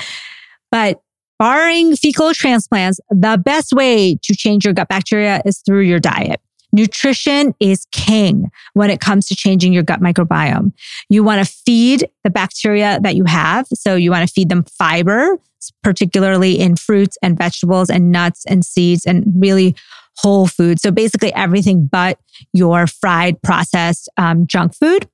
But 0.71 1.01
barring 1.39 1.97
fecal 1.97 2.33
transplants, 2.33 3.01
the 3.09 3.37
best 3.43 3.73
way 3.73 4.17
to 4.23 4.33
change 4.33 4.63
your 4.63 4.73
gut 4.73 4.87
bacteria 4.87 5.41
is 5.45 5.61
through 5.65 5.81
your 5.81 5.99
diet. 5.99 6.39
Nutrition 6.73 7.53
is 7.59 7.85
king 7.91 8.49
when 8.73 8.89
it 8.89 8.99
comes 8.99 9.27
to 9.27 9.35
changing 9.35 9.71
your 9.71 9.83
gut 9.83 10.01
microbiome. 10.01 10.73
You 11.07 11.23
want 11.23 11.45
to 11.45 11.53
feed 11.65 12.09
the 12.23 12.31
bacteria 12.31 12.99
that 13.03 13.15
you 13.15 13.25
have. 13.25 13.67
So 13.73 13.95
you 13.95 14.09
want 14.09 14.27
to 14.27 14.33
feed 14.33 14.49
them 14.49 14.63
fiber, 14.63 15.37
particularly 15.83 16.59
in 16.59 16.75
fruits 16.75 17.15
and 17.21 17.37
vegetables 17.37 17.89
and 17.89 18.11
nuts 18.11 18.43
and 18.47 18.65
seeds 18.65 19.05
and 19.05 19.23
really 19.37 19.75
whole 20.17 20.47
food. 20.47 20.79
So 20.79 20.91
basically 20.91 21.33
everything 21.33 21.85
but 21.85 22.19
your 22.53 22.87
fried, 22.87 23.41
processed 23.41 24.09
um, 24.17 24.47
junk 24.47 24.75
food. 24.75 25.07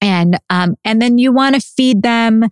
And, 0.00 0.38
um, 0.50 0.76
and 0.84 1.02
then 1.02 1.18
you 1.18 1.32
want 1.32 1.54
to 1.54 1.60
feed 1.60 2.02
them 2.02 2.44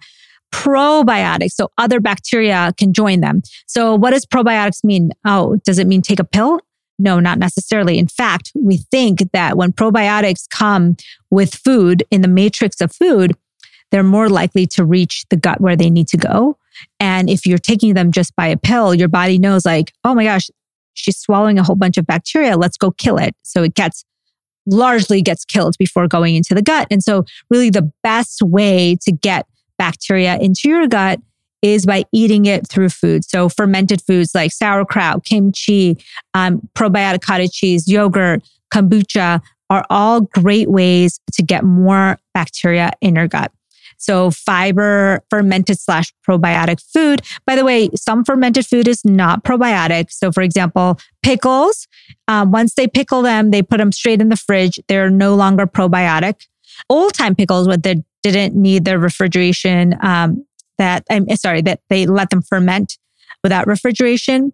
probiotics. 0.52 1.52
So 1.52 1.70
other 1.76 2.00
bacteria 2.00 2.72
can 2.78 2.92
join 2.92 3.20
them. 3.20 3.42
So 3.66 3.94
what 3.94 4.12
does 4.12 4.24
probiotics 4.24 4.82
mean? 4.82 5.10
Oh, 5.24 5.56
does 5.64 5.78
it 5.78 5.86
mean 5.86 6.02
take 6.02 6.18
a 6.18 6.24
pill? 6.24 6.60
No, 6.98 7.20
not 7.20 7.38
necessarily. 7.38 7.98
In 7.98 8.08
fact, 8.08 8.52
we 8.54 8.78
think 8.90 9.32
that 9.32 9.56
when 9.56 9.72
probiotics 9.72 10.48
come 10.48 10.96
with 11.30 11.54
food 11.54 12.04
in 12.10 12.22
the 12.22 12.28
matrix 12.28 12.80
of 12.80 12.92
food, 12.92 13.36
they're 13.90 14.02
more 14.02 14.28
likely 14.28 14.66
to 14.68 14.84
reach 14.84 15.24
the 15.30 15.36
gut 15.36 15.60
where 15.60 15.76
they 15.76 15.90
need 15.90 16.08
to 16.08 16.16
go. 16.16 16.58
And 16.98 17.30
if 17.30 17.46
you're 17.46 17.58
taking 17.58 17.94
them 17.94 18.12
just 18.12 18.34
by 18.36 18.46
a 18.46 18.56
pill, 18.56 18.94
your 18.94 19.08
body 19.08 19.38
knows, 19.38 19.64
like, 19.64 19.92
oh 20.04 20.14
my 20.14 20.24
gosh, 20.24 20.50
she's 20.94 21.18
swallowing 21.18 21.58
a 21.58 21.62
whole 21.62 21.76
bunch 21.76 21.98
of 21.98 22.06
bacteria. 22.06 22.56
Let's 22.56 22.76
go 22.76 22.90
kill 22.90 23.18
it. 23.18 23.34
So 23.42 23.62
it 23.62 23.74
gets 23.74 24.04
largely 24.66 25.22
gets 25.22 25.44
killed 25.44 25.76
before 25.78 26.08
going 26.08 26.34
into 26.34 26.54
the 26.54 26.62
gut. 26.62 26.88
And 26.90 27.02
so 27.02 27.24
really 27.50 27.70
the 27.70 27.90
best 28.02 28.42
way 28.42 28.96
to 29.02 29.12
get 29.12 29.46
bacteria 29.78 30.36
into 30.38 30.62
your 30.68 30.88
gut 30.88 31.20
is 31.62 31.86
by 31.86 32.04
eating 32.12 32.46
it 32.46 32.68
through 32.68 32.90
food. 32.90 33.24
So 33.24 33.48
fermented 33.48 34.02
foods 34.02 34.34
like 34.34 34.52
sauerkraut, 34.52 35.24
kimchi, 35.24 35.98
um, 36.34 36.68
probiotic 36.74 37.22
cottage 37.22 37.52
cheese, 37.52 37.88
yogurt, 37.88 38.42
kombucha 38.72 39.40
are 39.70 39.84
all 39.90 40.20
great 40.20 40.70
ways 40.70 41.20
to 41.32 41.42
get 41.42 41.64
more 41.64 42.18
bacteria 42.34 42.92
in 43.00 43.16
your 43.16 43.26
gut. 43.26 43.52
So 43.98 44.30
fiber, 44.30 45.22
fermented 45.30 45.80
slash 45.80 46.12
probiotic 46.28 46.80
food. 46.92 47.22
By 47.46 47.56
the 47.56 47.64
way, 47.64 47.88
some 47.94 48.24
fermented 48.24 48.66
food 48.66 48.86
is 48.86 49.04
not 49.04 49.42
probiotic. 49.42 50.10
So 50.10 50.30
for 50.30 50.42
example, 50.42 50.98
pickles, 51.22 51.88
um, 52.28 52.52
once 52.52 52.74
they 52.74 52.86
pickle 52.86 53.22
them, 53.22 53.50
they 53.50 53.62
put 53.62 53.78
them 53.78 53.92
straight 53.92 54.20
in 54.20 54.28
the 54.28 54.36
fridge. 54.36 54.78
They're 54.88 55.10
no 55.10 55.34
longer 55.34 55.66
probiotic. 55.66 56.46
Old 56.90 57.14
time 57.14 57.34
pickles, 57.34 57.66
what 57.66 57.82
they 57.82 58.04
didn't 58.22 58.54
need 58.54 58.84
their 58.84 58.98
refrigeration, 58.98 59.96
um, 60.02 60.45
that 60.78 61.04
I'm 61.10 61.28
sorry, 61.36 61.62
that 61.62 61.80
they 61.88 62.06
let 62.06 62.30
them 62.30 62.42
ferment 62.42 62.98
without 63.42 63.66
refrigeration. 63.66 64.52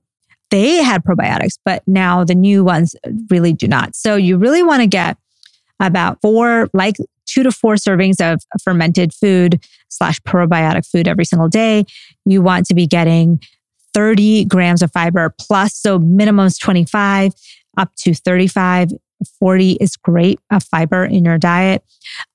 They 0.51 0.83
had 0.83 1.03
probiotics, 1.03 1.59
but 1.65 1.83
now 1.87 2.25
the 2.25 2.35
new 2.35 2.63
ones 2.63 2.95
really 3.31 3.53
do 3.53 3.67
not. 3.67 3.97
So 3.97 4.17
you 4.17 4.37
really 4.37 4.63
want 4.63 4.83
to 4.83 4.87
get 4.87 5.17
about 5.81 6.21
four, 6.21 6.69
like 6.75 6.97
two 7.27 7.43
to 7.43 7.51
four 7.51 7.75
servings 7.75 8.21
of 8.21 8.43
fermented 8.63 9.15
food 9.15 9.65
slash 9.89 10.21
probiotic 10.21 10.87
food 10.87 11.09
every 11.09 11.25
single 11.25 11.49
day. 11.49 11.85
You 12.27 12.43
want 12.43 12.67
to 12.67 12.75
be 12.75 12.87
getting 12.87 13.41
30 13.95 14.47
grams 14.47 14.83
of 14.83 14.93
fiber 14.93 15.35
plus, 15.41 15.75
so 15.75 15.99
minimum 15.99 16.47
is 16.47 16.59
25 16.59 17.33
up 17.79 17.91
to 17.97 18.15
35 18.15 18.91
40 19.39 19.73
is 19.73 19.97
great 19.97 20.41
of 20.51 20.63
fiber 20.65 21.05
in 21.05 21.25
your 21.25 21.39
diet. 21.39 21.85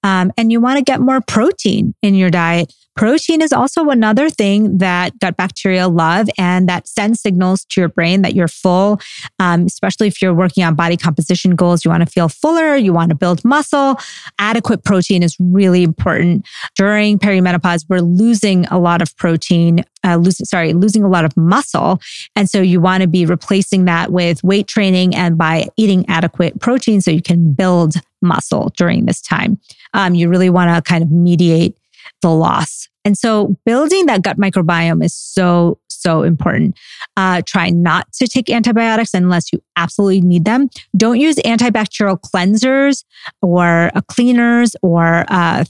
Um, 0.04 0.32
and 0.38 0.52
you 0.52 0.60
want 0.60 0.78
to 0.78 0.84
get 0.84 1.00
more 1.00 1.22
protein 1.22 1.94
in 2.02 2.16
your 2.16 2.30
diet. 2.30 2.74
Protein 2.98 3.44
is 3.44 3.54
also 3.54 3.90
another 3.90 4.28
thing 4.28 4.80
that 4.80 5.18
gut 5.20 5.38
bacteria 5.38 5.88
love 5.88 6.28
and 6.36 6.68
that 6.68 6.88
sends 6.88 7.22
signals 7.22 7.64
to 7.66 7.80
your 7.80 7.90
brain 7.90 8.24
that 8.24 8.34
you're 8.34 8.48
full, 8.48 9.00
um, 9.38 9.68
especially 9.68 10.08
if 10.08 10.20
you're 10.20 10.34
working 10.34 10.64
on 10.64 10.74
body 10.74 10.98
composition 10.98 11.56
goals. 11.56 11.86
You 11.86 11.92
want 11.92 12.02
to 12.02 12.12
feel 12.12 12.28
fuller, 12.28 12.76
you 12.76 12.92
want 12.94 13.10
to 13.10 13.16
build 13.16 13.46
muscle. 13.46 14.00
Adequate 14.40 14.84
protein 14.84 15.22
is 15.22 15.38
really 15.40 15.84
important. 15.84 16.48
During 16.76 17.20
perimenopause, 17.20 17.86
we're 17.88 18.00
losing 18.00 18.66
a 18.66 18.80
lot 18.80 19.04
of 19.04 19.16
protein, 19.16 19.86
uh, 20.04 20.16
losing, 20.16 20.48
sorry, 20.48 20.74
losing 20.74 21.04
a 21.04 21.10
lot 21.10 21.24
of 21.24 21.38
muscle. 21.38 22.02
And 22.36 22.50
so 22.50 22.62
you 22.62 22.82
want 22.82 23.04
to 23.04 23.08
be 23.08 23.28
replacing 23.28 23.86
that 23.86 24.12
with 24.12 24.44
weight 24.44 24.68
training 24.68 25.14
and 25.14 25.38
by 25.38 25.68
eating 25.78 26.04
adequate 26.10 26.60
protein 26.60 27.02
so 27.02 27.12
you 27.12 27.22
can 27.22 27.54
build 27.54 27.94
muscle 28.24 28.72
during 28.76 29.06
this 29.06 29.22
time. 29.22 29.60
Um, 29.94 30.16
you 30.16 30.30
really 30.30 30.50
want 30.50 30.76
to 30.76 30.82
kind 30.82 31.04
of 31.04 31.12
mediate 31.12 31.78
the 32.22 32.30
loss. 32.30 32.88
And 33.06 33.18
so 33.18 33.56
building 33.66 34.06
that 34.08 34.22
gut 34.22 34.38
microbiome 34.38 35.04
is 35.04 35.14
so, 35.14 35.80
so 35.88 36.24
important. 36.24 36.78
Uh, 37.16 37.42
try 37.46 37.70
not 37.70 38.12
to 38.14 38.28
take 38.28 38.50
antibiotics 38.50 39.14
unless 39.14 39.54
you 39.54 39.62
absolutely 39.76 40.22
need 40.22 40.46
them. 40.46 40.70
Don't 40.96 41.20
use 41.20 41.38
antibacterial 41.38 42.20
cleansers 42.20 43.04
or 43.42 43.92
uh, 43.96 44.02
cleaners 44.08 44.76
or 44.82 45.26
uh, 45.30 45.64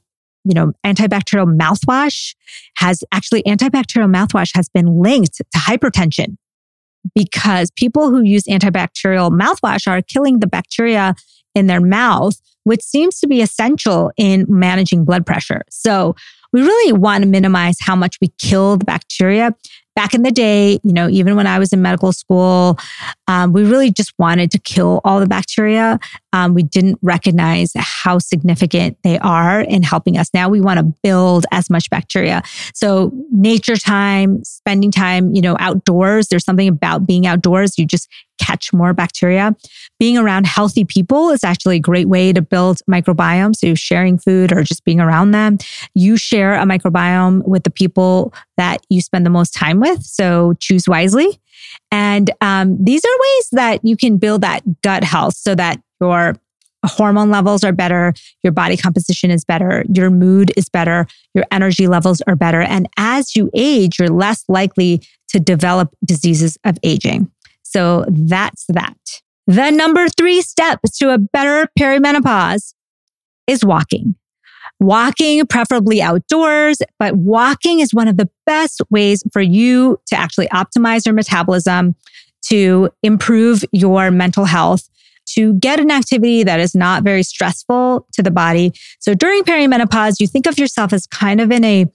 you 0.48 0.54
know, 0.54 0.72
antibacterial 0.86 1.58
mouthwash 1.60 2.34
has 2.78 3.04
actually 3.12 3.44
antibacterial 3.44 4.12
mouthwash 4.12 4.52
has 4.56 4.70
been 4.70 5.02
linked 5.02 5.36
to 5.36 5.46
hypertension 5.58 6.38
because 7.14 7.70
people 7.72 8.10
who 8.10 8.22
use 8.22 8.44
antibacterial 8.44 9.30
mouthwash 9.30 9.88
are 9.88 10.02
killing 10.02 10.40
the 10.40 10.48
bacteria 10.48 11.16
in 11.54 11.68
their 11.68 11.82
mouth, 11.82 12.40
which 12.64 12.82
seems 12.82 13.20
to 13.20 13.28
be 13.28 13.42
essential 13.42 14.12
in 14.16 14.46
managing 14.48 15.04
blood 15.04 15.26
pressure. 15.26 15.62
So 15.70 16.16
we 16.54 16.62
really 16.62 16.94
want 16.94 17.24
to 17.24 17.30
minimize 17.30 17.78
how 17.80 17.96
much 17.96 18.18
we 18.22 18.30
kill 18.38 18.78
the 18.78 18.86
bacteria 18.86 19.56
back 19.98 20.14
in 20.14 20.22
the 20.22 20.32
day, 20.32 20.80
you 20.84 20.94
know, 20.94 21.10
even 21.10 21.36
when 21.36 21.48
I 21.48 21.58
was 21.58 21.74
in 21.74 21.82
medical 21.82 22.14
school, 22.14 22.78
um, 23.28 23.52
we 23.52 23.64
really 23.64 23.92
just 23.92 24.14
wanted 24.20 24.52
to 24.52 24.60
kill 24.60 25.02
all 25.04 25.20
the 25.20 25.26
bacteria. 25.26 26.00
Um, 26.34 26.54
we 26.54 26.62
didn't 26.62 27.00
recognize 27.02 27.72
how 27.76 28.20
significant 28.20 28.96
they 29.04 29.18
are 29.18 29.60
in 29.60 29.82
helping 29.82 30.16
us. 30.16 30.30
Now 30.36 30.50
we 30.50 30.62
want 30.62 30.78
to 30.78 30.94
build 31.02 31.48
as 31.52 31.72
much 31.72 31.90
bacteria. 31.90 32.44
So 32.76 33.12
nature 33.32 33.76
time, 33.76 34.44
spending 34.44 34.92
time, 34.92 35.34
you 35.34 35.42
know, 35.42 35.58
outdoors. 35.60 36.28
There's 36.28 36.46
something 36.46 36.68
about 36.68 37.08
being 37.08 37.26
outdoors. 37.26 37.80
You 37.80 37.88
just 37.88 38.08
catch 38.38 38.74
more 38.74 38.94
bacteria. 38.94 39.56
Being 40.00 40.18
around 40.18 40.46
healthy 40.46 40.86
people 40.86 41.30
is 41.30 41.44
actually 41.44 41.78
a 41.78 41.82
great 41.82 42.08
way 42.08 42.34
to 42.34 42.42
build 42.42 42.80
microbiome. 42.90 43.56
So 43.56 43.76
sharing 43.76 44.18
food 44.18 44.52
or 44.52 44.64
just 44.64 44.84
being 44.84 45.00
around 45.00 45.32
them. 45.32 45.58
You 45.96 46.18
share 46.18 46.56
a 46.56 46.64
microbiome 46.64 47.48
with 47.48 47.64
the 47.64 47.72
people 47.72 48.34
that 48.58 48.86
you 48.90 49.02
spend 49.02 49.26
the 49.26 49.30
most 49.30 49.54
time 49.54 49.80
with. 49.80 50.04
So 50.04 50.54
choose 50.60 50.88
wisely. 50.88 51.40
And 51.92 52.32
um, 52.42 52.78
these 52.84 53.04
are 53.04 53.20
ways 53.20 53.48
that 53.54 53.80
you 53.84 53.98
can 53.98 54.18
build 54.18 54.42
that 54.42 54.82
gut 54.82 55.04
health 55.04 55.36
so 55.36 55.56
that 55.56 55.82
your 56.00 56.36
hormone 56.86 57.32
levels 57.32 57.64
are 57.64 57.72
better, 57.72 58.14
your 58.44 58.54
body 58.54 58.78
composition 58.78 59.32
is 59.32 59.44
better, 59.44 59.84
your 59.94 60.10
mood 60.10 60.52
is 60.56 60.70
better, 60.70 61.08
your 61.34 61.46
energy 61.52 61.88
levels 61.88 62.22
are 62.28 62.36
better. 62.36 62.62
And 62.62 62.88
as 62.98 63.36
you 63.36 63.50
age, 63.54 64.00
you're 64.00 64.10
less 64.10 64.44
likely 64.48 65.02
to 65.30 65.40
develop 65.40 65.94
diseases 66.06 66.58
of 66.64 66.78
aging. 66.84 67.30
So 67.70 68.06
that's 68.08 68.66
that. 68.70 68.98
The 69.46 69.72
number 69.72 70.08
three 70.10 70.42
step 70.42 70.80
to 71.00 71.14
a 71.14 71.18
better 71.18 71.70
perimenopause 71.80 72.74
is 73.48 73.64
walking. 73.64 74.16
Walking, 74.80 75.46
preferably 75.48 76.02
outdoors, 76.02 76.78
but 77.00 77.16
walking 77.16 77.80
is 77.80 77.94
one 77.94 78.08
of 78.08 78.18
the 78.18 78.30
best 78.46 78.82
ways 78.90 79.24
for 79.32 79.42
you 79.42 80.00
to 80.08 80.16
actually 80.16 80.48
optimize 80.50 81.06
your 81.06 81.14
metabolism, 81.14 81.96
to 82.44 82.90
improve 83.04 83.64
your 83.72 84.12
mental 84.12 84.46
health, 84.46 84.88
to 85.28 85.54
get 85.56 85.80
an 85.80 85.92
activity 85.92 86.44
that 86.44 86.60
is 86.60 86.76
not 86.76 87.04
very 87.04 87.24
stressful 87.24 88.06
to 88.14 88.24
the 88.24 88.32
body. 88.32 88.72
So 89.00 89.14
during 89.14 89.44
perimenopause, 89.44 90.20
you 90.20 90.28
think 90.28 90.46
of 90.46 90.58
yourself 90.58 90.94
as 90.94 91.08
kind 91.08 91.42
of 91.42 91.52
in 91.52 91.64
a 91.64 91.86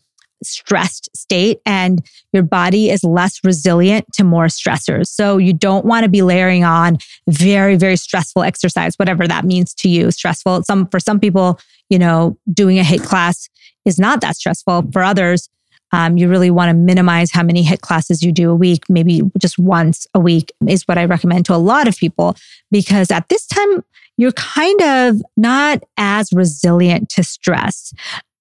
stressed 0.42 1.08
state 1.16 1.60
and 1.66 2.04
your 2.32 2.42
body 2.42 2.90
is 2.90 3.04
less 3.04 3.40
resilient 3.44 4.06
to 4.14 4.24
more 4.24 4.46
stressors. 4.46 5.08
So 5.08 5.38
you 5.38 5.52
don't 5.52 5.84
want 5.84 6.04
to 6.04 6.08
be 6.08 6.22
layering 6.22 6.64
on 6.64 6.98
very, 7.28 7.76
very 7.76 7.96
stressful 7.96 8.42
exercise, 8.42 8.96
whatever 8.96 9.26
that 9.28 9.44
means 9.44 9.74
to 9.74 9.88
you. 9.88 10.10
Stressful. 10.10 10.64
Some, 10.64 10.86
for 10.88 11.00
some 11.00 11.20
people, 11.20 11.58
you 11.88 11.98
know, 11.98 12.36
doing 12.52 12.78
a 12.78 12.82
HIIT 12.82 13.04
class 13.04 13.48
is 13.84 13.98
not 13.98 14.20
that 14.20 14.36
stressful. 14.36 14.90
For 14.92 15.02
others, 15.02 15.48
um, 15.92 16.16
you 16.16 16.28
really 16.28 16.50
want 16.50 16.70
to 16.70 16.74
minimize 16.74 17.30
how 17.30 17.42
many 17.42 17.62
HIIT 17.62 17.80
classes 17.80 18.22
you 18.22 18.32
do 18.32 18.50
a 18.50 18.54
week. 18.54 18.84
Maybe 18.88 19.22
just 19.38 19.58
once 19.58 20.06
a 20.14 20.20
week 20.20 20.52
is 20.66 20.88
what 20.88 20.98
I 20.98 21.04
recommend 21.04 21.44
to 21.46 21.54
a 21.54 21.56
lot 21.56 21.86
of 21.86 21.96
people 21.96 22.34
because 22.70 23.10
at 23.10 23.28
this 23.28 23.46
time, 23.46 23.84
you're 24.18 24.32
kind 24.32 24.80
of 24.82 25.22
not 25.36 25.82
as 25.96 26.32
resilient 26.32 27.08
to 27.10 27.24
stress 27.24 27.92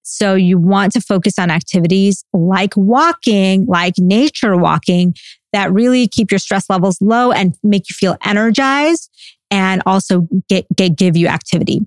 So 0.03 0.36
you 0.36 0.58
want 0.58 0.93
to 0.93 1.01
focus 1.01 1.38
on 1.38 1.51
activities 1.51 2.24
like 2.34 2.75
walking, 2.75 3.65
like 3.65 3.96
nature 3.98 4.58
walking 4.58 5.15
that 5.53 5.72
really 5.72 6.08
keep 6.08 6.31
your 6.31 6.39
stress 6.39 6.70
levels 6.70 7.01
low 7.01 7.31
and 7.31 7.55
make 7.63 7.89
you 7.89 7.93
feel 7.93 8.17
energized 8.24 9.10
and 9.50 9.81
also 9.86 10.27
get, 10.48 10.65
get 10.75 10.96
give 10.96 11.17
you 11.17 11.27
activity. 11.27 11.81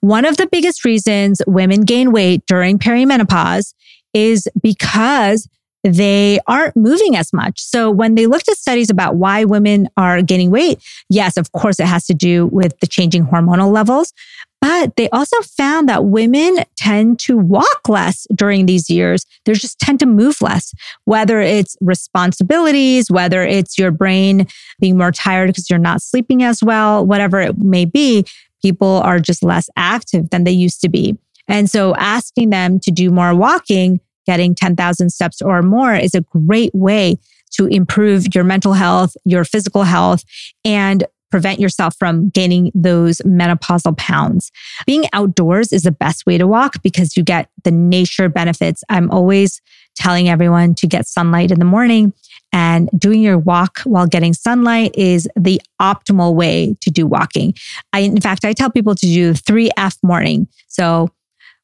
One 0.00 0.24
of 0.24 0.36
the 0.36 0.46
biggest 0.46 0.84
reasons 0.84 1.40
women 1.46 1.82
gain 1.82 2.12
weight 2.12 2.44
during 2.46 2.78
perimenopause 2.78 3.74
is 4.14 4.48
because 4.62 5.48
they 5.84 6.40
aren't 6.46 6.76
moving 6.76 7.16
as 7.16 7.32
much. 7.32 7.60
So 7.60 7.90
when 7.90 8.14
they 8.14 8.26
looked 8.26 8.48
at 8.48 8.56
studies 8.56 8.90
about 8.90 9.16
why 9.16 9.44
women 9.44 9.88
are 9.96 10.22
gaining 10.22 10.50
weight, 10.50 10.82
yes, 11.08 11.36
of 11.36 11.52
course, 11.52 11.78
it 11.78 11.86
has 11.86 12.04
to 12.06 12.14
do 12.14 12.46
with 12.46 12.78
the 12.80 12.86
changing 12.86 13.26
hormonal 13.26 13.72
levels. 13.72 14.12
But 14.60 14.96
they 14.96 15.08
also 15.10 15.40
found 15.42 15.88
that 15.88 16.04
women 16.04 16.64
tend 16.76 17.20
to 17.20 17.36
walk 17.36 17.88
less 17.88 18.26
during 18.34 18.66
these 18.66 18.90
years. 18.90 19.24
They 19.44 19.52
just 19.52 19.78
tend 19.78 20.00
to 20.00 20.06
move 20.06 20.42
less, 20.42 20.74
whether 21.04 21.40
it's 21.40 21.76
responsibilities, 21.80 23.10
whether 23.10 23.42
it's 23.42 23.78
your 23.78 23.92
brain 23.92 24.46
being 24.80 24.98
more 24.98 25.12
tired 25.12 25.46
because 25.48 25.70
you're 25.70 25.78
not 25.78 26.02
sleeping 26.02 26.42
as 26.42 26.62
well, 26.62 27.06
whatever 27.06 27.40
it 27.40 27.58
may 27.58 27.84
be, 27.84 28.24
people 28.60 29.00
are 29.04 29.20
just 29.20 29.44
less 29.44 29.70
active 29.76 30.30
than 30.30 30.44
they 30.44 30.50
used 30.50 30.80
to 30.80 30.88
be. 30.88 31.16
And 31.46 31.70
so 31.70 31.94
asking 31.94 32.50
them 32.50 32.80
to 32.80 32.90
do 32.90 33.10
more 33.10 33.34
walking 33.34 34.00
getting 34.28 34.54
10,000 34.54 35.08
steps 35.08 35.40
or 35.40 35.62
more 35.62 35.94
is 35.94 36.14
a 36.14 36.20
great 36.20 36.74
way 36.74 37.16
to 37.50 37.66
improve 37.66 38.34
your 38.34 38.44
mental 38.44 38.74
health, 38.74 39.16
your 39.24 39.42
physical 39.42 39.84
health, 39.84 40.22
and 40.66 41.04
prevent 41.30 41.60
yourself 41.60 41.94
from 41.98 42.30
gaining 42.30 42.70
those 42.74 43.18
menopausal 43.18 43.96
pounds. 43.96 44.50
Being 44.86 45.04
outdoors 45.12 45.72
is 45.72 45.82
the 45.82 45.92
best 45.92 46.26
way 46.26 46.38
to 46.38 46.46
walk 46.46 46.82
because 46.82 47.16
you 47.16 47.22
get 47.22 47.50
the 47.64 47.70
nature 47.70 48.28
benefits. 48.28 48.82
I'm 48.88 49.10
always 49.10 49.60
telling 49.96 50.28
everyone 50.28 50.74
to 50.76 50.86
get 50.86 51.06
sunlight 51.06 51.50
in 51.50 51.58
the 51.58 51.64
morning 51.64 52.12
and 52.52 52.88
doing 52.96 53.20
your 53.20 53.38
walk 53.38 53.80
while 53.80 54.06
getting 54.06 54.32
sunlight 54.32 54.94
is 54.96 55.28
the 55.36 55.60
optimal 55.80 56.34
way 56.34 56.76
to 56.80 56.90
do 56.90 57.06
walking. 57.06 57.54
I, 57.92 58.00
in 58.00 58.20
fact, 58.20 58.44
I 58.44 58.52
tell 58.52 58.70
people 58.70 58.94
to 58.94 59.06
do 59.06 59.32
3F 59.32 59.98
morning. 60.02 60.48
So 60.68 61.10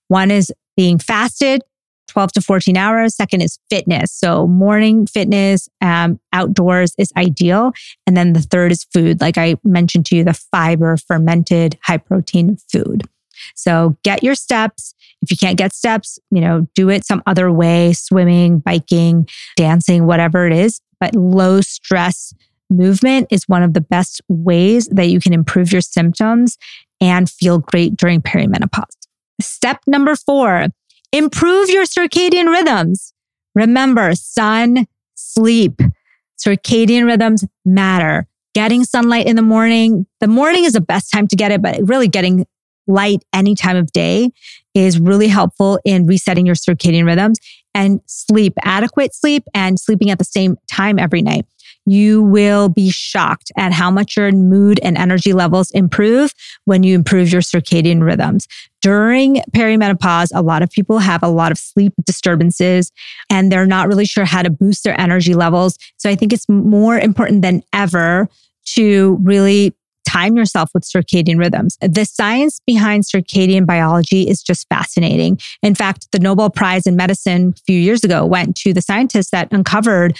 one 0.08 0.30
is 0.30 0.52
being 0.76 0.98
fasted, 0.98 1.62
12 2.14 2.32
to 2.32 2.40
14 2.40 2.76
hours. 2.76 3.16
Second 3.16 3.42
is 3.42 3.58
fitness. 3.68 4.12
So 4.12 4.46
morning 4.46 5.04
fitness, 5.06 5.68
um, 5.80 6.20
outdoors 6.32 6.94
is 6.96 7.12
ideal. 7.16 7.72
And 8.06 8.16
then 8.16 8.34
the 8.34 8.40
third 8.40 8.70
is 8.70 8.86
food. 8.94 9.20
Like 9.20 9.36
I 9.36 9.56
mentioned 9.64 10.06
to 10.06 10.16
you, 10.16 10.24
the 10.24 10.32
fiber 10.32 10.96
fermented 10.96 11.76
high 11.82 11.96
protein 11.96 12.56
food. 12.70 13.02
So 13.56 13.96
get 14.04 14.22
your 14.22 14.36
steps. 14.36 14.94
If 15.22 15.30
you 15.32 15.36
can't 15.36 15.58
get 15.58 15.74
steps, 15.74 16.20
you 16.30 16.40
know, 16.40 16.68
do 16.76 16.88
it 16.88 17.04
some 17.04 17.20
other 17.26 17.50
way, 17.50 17.92
swimming, 17.94 18.60
biking, 18.60 19.28
dancing, 19.56 20.06
whatever 20.06 20.46
it 20.46 20.52
is. 20.52 20.80
But 21.00 21.16
low 21.16 21.60
stress 21.62 22.32
movement 22.70 23.26
is 23.30 23.48
one 23.48 23.64
of 23.64 23.74
the 23.74 23.80
best 23.80 24.20
ways 24.28 24.86
that 24.88 25.08
you 25.08 25.18
can 25.18 25.32
improve 25.32 25.72
your 25.72 25.80
symptoms 25.80 26.58
and 27.00 27.28
feel 27.28 27.58
great 27.58 27.96
during 27.96 28.22
perimenopause. 28.22 28.84
Step 29.40 29.80
number 29.88 30.14
four, 30.14 30.68
Improve 31.14 31.70
your 31.70 31.84
circadian 31.84 32.48
rhythms. 32.48 33.12
Remember, 33.54 34.16
sun, 34.16 34.88
sleep, 35.14 35.80
circadian 36.44 37.06
rhythms 37.06 37.44
matter. 37.64 38.26
Getting 38.52 38.82
sunlight 38.82 39.26
in 39.26 39.36
the 39.36 39.42
morning, 39.42 40.06
the 40.18 40.26
morning 40.26 40.64
is 40.64 40.72
the 40.72 40.80
best 40.80 41.12
time 41.12 41.28
to 41.28 41.36
get 41.36 41.52
it, 41.52 41.62
but 41.62 41.78
really 41.84 42.08
getting 42.08 42.48
light 42.88 43.24
any 43.32 43.54
time 43.54 43.76
of 43.76 43.92
day 43.92 44.32
is 44.74 44.98
really 44.98 45.28
helpful 45.28 45.78
in 45.84 46.04
resetting 46.08 46.46
your 46.46 46.56
circadian 46.56 47.06
rhythms 47.06 47.38
and 47.76 48.00
sleep, 48.06 48.54
adequate 48.64 49.14
sleep 49.14 49.44
and 49.54 49.78
sleeping 49.78 50.10
at 50.10 50.18
the 50.18 50.24
same 50.24 50.56
time 50.68 50.98
every 50.98 51.22
night 51.22 51.46
you 51.86 52.22
will 52.22 52.68
be 52.68 52.90
shocked 52.90 53.52
at 53.56 53.72
how 53.72 53.90
much 53.90 54.16
your 54.16 54.30
mood 54.32 54.80
and 54.82 54.96
energy 54.96 55.32
levels 55.32 55.70
improve 55.72 56.32
when 56.64 56.82
you 56.82 56.94
improve 56.94 57.30
your 57.32 57.42
circadian 57.42 58.02
rhythms. 58.02 58.48
During 58.84 59.36
perimenopause, 59.56 60.28
a 60.34 60.42
lot 60.42 60.62
of 60.62 60.68
people 60.68 60.98
have 60.98 61.22
a 61.22 61.28
lot 61.28 61.50
of 61.50 61.56
sleep 61.56 61.94
disturbances 62.04 62.92
and 63.30 63.50
they're 63.50 63.64
not 63.64 63.88
really 63.88 64.04
sure 64.04 64.26
how 64.26 64.42
to 64.42 64.50
boost 64.50 64.84
their 64.84 65.00
energy 65.00 65.32
levels. 65.32 65.78
So 65.96 66.10
I 66.10 66.14
think 66.14 66.34
it's 66.34 66.46
more 66.50 66.98
important 66.98 67.40
than 67.40 67.62
ever 67.72 68.28
to 68.74 69.18
really 69.22 69.74
time 70.06 70.36
yourself 70.36 70.68
with 70.74 70.82
circadian 70.82 71.38
rhythms. 71.38 71.78
The 71.80 72.04
science 72.04 72.60
behind 72.66 73.04
circadian 73.04 73.64
biology 73.64 74.28
is 74.28 74.42
just 74.42 74.68
fascinating. 74.68 75.40
In 75.62 75.74
fact, 75.74 76.08
the 76.12 76.18
Nobel 76.18 76.50
Prize 76.50 76.86
in 76.86 76.94
Medicine 76.94 77.54
a 77.56 77.60
few 77.62 77.80
years 77.80 78.04
ago 78.04 78.26
went 78.26 78.54
to 78.56 78.74
the 78.74 78.82
scientists 78.82 79.30
that 79.30 79.50
uncovered 79.50 80.14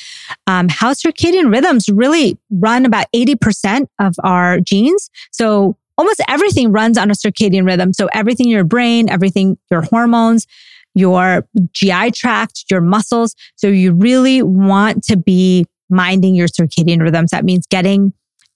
um, 0.47 0.71
how 0.71 0.95
circadian 0.95 1.53
rhythms 1.53 1.91
really 1.91 2.39
run 2.51 2.87
about 2.87 3.09
80% 3.15 3.89
of 4.01 4.15
our 4.25 4.59
genes. 4.61 5.11
So 5.33 5.77
almost 5.97 6.21
everything 6.29 6.73
runs 6.73 6.99
on 6.99 7.11
a 7.11 7.15
circadian 7.15 7.67
rhythm. 7.67 7.93
So 7.93 8.09
everything 8.13 8.47
in 8.47 8.53
your 8.53 8.65
brain, 8.65 9.09
everything, 9.09 9.59
your 9.71 9.83
hormones, 9.83 10.47
your 10.95 11.47
GI 11.73 12.13
tract, 12.13 12.65
your 12.71 12.81
muscles. 12.81 13.35
So 13.57 13.69
you 13.69 13.93
really 13.93 14.43
want 14.43 15.05
to 15.05 15.17
be 15.17 15.67
minding 15.91 16.35
your 16.35 16.49
circadian 16.49 17.01
rhythms. 17.01 17.31
That 17.31 17.45
means 17.45 17.67
getting 17.67 18.13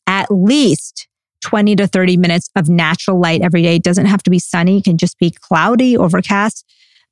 at 0.07 0.31
least 0.31 1.09
20 1.43 1.77
to 1.77 1.87
30 1.87 2.17
minutes 2.17 2.51
of 2.57 2.69
natural 2.69 3.21
light 3.21 3.43
every 3.43 3.63
day. 3.63 3.77
It 3.77 3.83
doesn't 3.83 4.07
have 4.07 4.23
to 4.25 4.31
be 4.31 4.39
sunny, 4.39 4.79
it 4.79 4.85
can 4.85 4.97
just 4.97 5.19
be 5.19 5.31
cloudy, 5.31 5.97
overcast, 5.97 6.65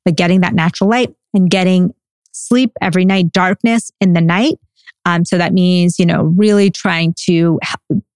but 0.03 0.15
getting 0.15 0.41
that 0.41 0.53
natural 0.53 0.89
light 0.89 1.13
and 1.33 1.49
getting 1.49 1.93
sleep 2.31 2.71
every 2.81 3.05
night, 3.05 3.31
darkness 3.31 3.91
in 4.01 4.13
the 4.13 4.21
night. 4.21 4.55
Um, 5.05 5.23
so 5.23 5.37
that 5.37 5.53
means, 5.53 5.99
you 5.99 6.05
know, 6.05 6.23
really 6.23 6.69
trying 6.69 7.13
to 7.25 7.59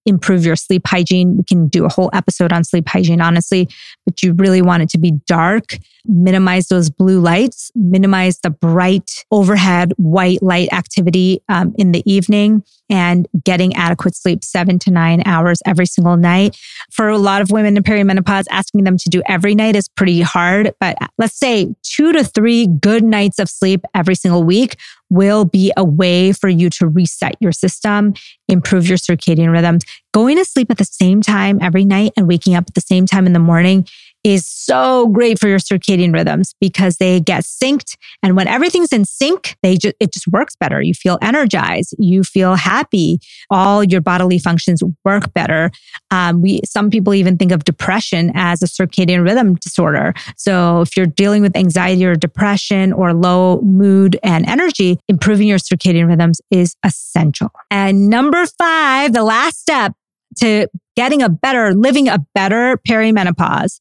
improve 0.06 0.44
your 0.44 0.56
sleep 0.56 0.86
hygiene. 0.86 1.36
We 1.36 1.44
can 1.44 1.68
do 1.68 1.84
a 1.84 1.88
whole 1.88 2.10
episode 2.12 2.52
on 2.52 2.64
sleep 2.64 2.88
hygiene, 2.88 3.20
honestly, 3.20 3.68
but 4.04 4.22
you 4.22 4.32
really 4.34 4.62
want 4.62 4.82
it 4.82 4.88
to 4.90 4.98
be 4.98 5.12
dark, 5.26 5.78
minimize 6.04 6.68
those 6.68 6.90
blue 6.90 7.20
lights, 7.20 7.70
minimize 7.74 8.40
the 8.40 8.50
bright 8.50 9.24
overhead 9.30 9.92
white 9.96 10.42
light 10.42 10.72
activity 10.72 11.40
um, 11.48 11.74
in 11.78 11.92
the 11.92 12.02
evening, 12.10 12.62
and 12.90 13.26
getting 13.44 13.74
adequate 13.74 14.14
sleep 14.14 14.44
seven 14.44 14.78
to 14.80 14.90
nine 14.90 15.22
hours 15.24 15.60
every 15.64 15.86
single 15.86 16.16
night. 16.16 16.56
For 16.90 17.08
a 17.08 17.18
lot 17.18 17.40
of 17.40 17.50
women 17.50 17.76
in 17.76 17.82
perimenopause, 17.82 18.44
asking 18.50 18.84
them 18.84 18.98
to 18.98 19.08
do 19.08 19.22
every 19.26 19.54
night 19.54 19.76
is 19.76 19.88
pretty 19.88 20.20
hard, 20.20 20.72
but 20.80 20.98
let's 21.18 21.38
say 21.38 21.74
two 21.82 22.12
to 22.12 22.24
three 22.24 22.66
good 22.66 23.04
nights 23.04 23.38
of 23.38 23.48
sleep 23.48 23.84
every 23.94 24.14
single 24.14 24.42
week 24.42 24.76
will 25.12 25.44
be 25.44 25.72
a 25.76 25.84
way 25.84 26.32
for 26.32 26.48
you 26.48 26.70
to 26.70 26.88
reset 26.88 27.36
your 27.38 27.52
system, 27.52 28.14
improve 28.48 28.88
your 28.88 28.96
circadian 28.96 29.52
rhythms. 29.52 29.84
Going 30.12 30.36
to 30.36 30.44
sleep 30.44 30.70
at 30.70 30.78
the 30.78 30.84
same 30.84 31.22
time 31.22 31.58
every 31.62 31.84
night 31.84 32.12
and 32.16 32.28
waking 32.28 32.54
up 32.54 32.64
at 32.68 32.74
the 32.74 32.80
same 32.80 33.06
time 33.06 33.26
in 33.26 33.32
the 33.32 33.38
morning 33.38 33.86
is 34.24 34.46
so 34.46 35.08
great 35.08 35.38
for 35.38 35.48
your 35.48 35.58
circadian 35.58 36.12
rhythms 36.12 36.54
because 36.60 36.96
they 36.98 37.20
get 37.20 37.44
synced. 37.44 37.96
And 38.22 38.36
when 38.36 38.46
everything's 38.46 38.92
in 38.92 39.04
sync, 39.04 39.56
they 39.62 39.76
just, 39.76 39.94
it 39.98 40.12
just 40.12 40.28
works 40.28 40.54
better. 40.56 40.80
You 40.80 40.94
feel 40.94 41.18
energized. 41.22 41.94
You 41.98 42.22
feel 42.22 42.54
happy. 42.54 43.18
All 43.50 43.82
your 43.82 44.00
bodily 44.00 44.38
functions 44.38 44.82
work 45.04 45.32
better. 45.34 45.70
Um, 46.10 46.42
we, 46.42 46.60
some 46.64 46.90
people 46.90 47.14
even 47.14 47.36
think 47.36 47.52
of 47.52 47.64
depression 47.64 48.30
as 48.34 48.62
a 48.62 48.66
circadian 48.66 49.24
rhythm 49.24 49.56
disorder. 49.56 50.14
So 50.36 50.82
if 50.82 50.96
you're 50.96 51.06
dealing 51.06 51.42
with 51.42 51.56
anxiety 51.56 52.04
or 52.04 52.14
depression 52.14 52.92
or 52.92 53.12
low 53.12 53.60
mood 53.62 54.18
and 54.22 54.48
energy, 54.48 54.98
improving 55.08 55.48
your 55.48 55.58
circadian 55.58 56.08
rhythms 56.08 56.40
is 56.50 56.76
essential. 56.84 57.50
And 57.70 58.08
number 58.08 58.46
five, 58.46 59.12
the 59.12 59.24
last 59.24 59.60
step 59.60 59.94
to 60.38 60.68
getting 60.96 61.22
a 61.22 61.28
better, 61.28 61.74
living 61.74 62.08
a 62.08 62.18
better 62.34 62.78
perimenopause 62.88 63.80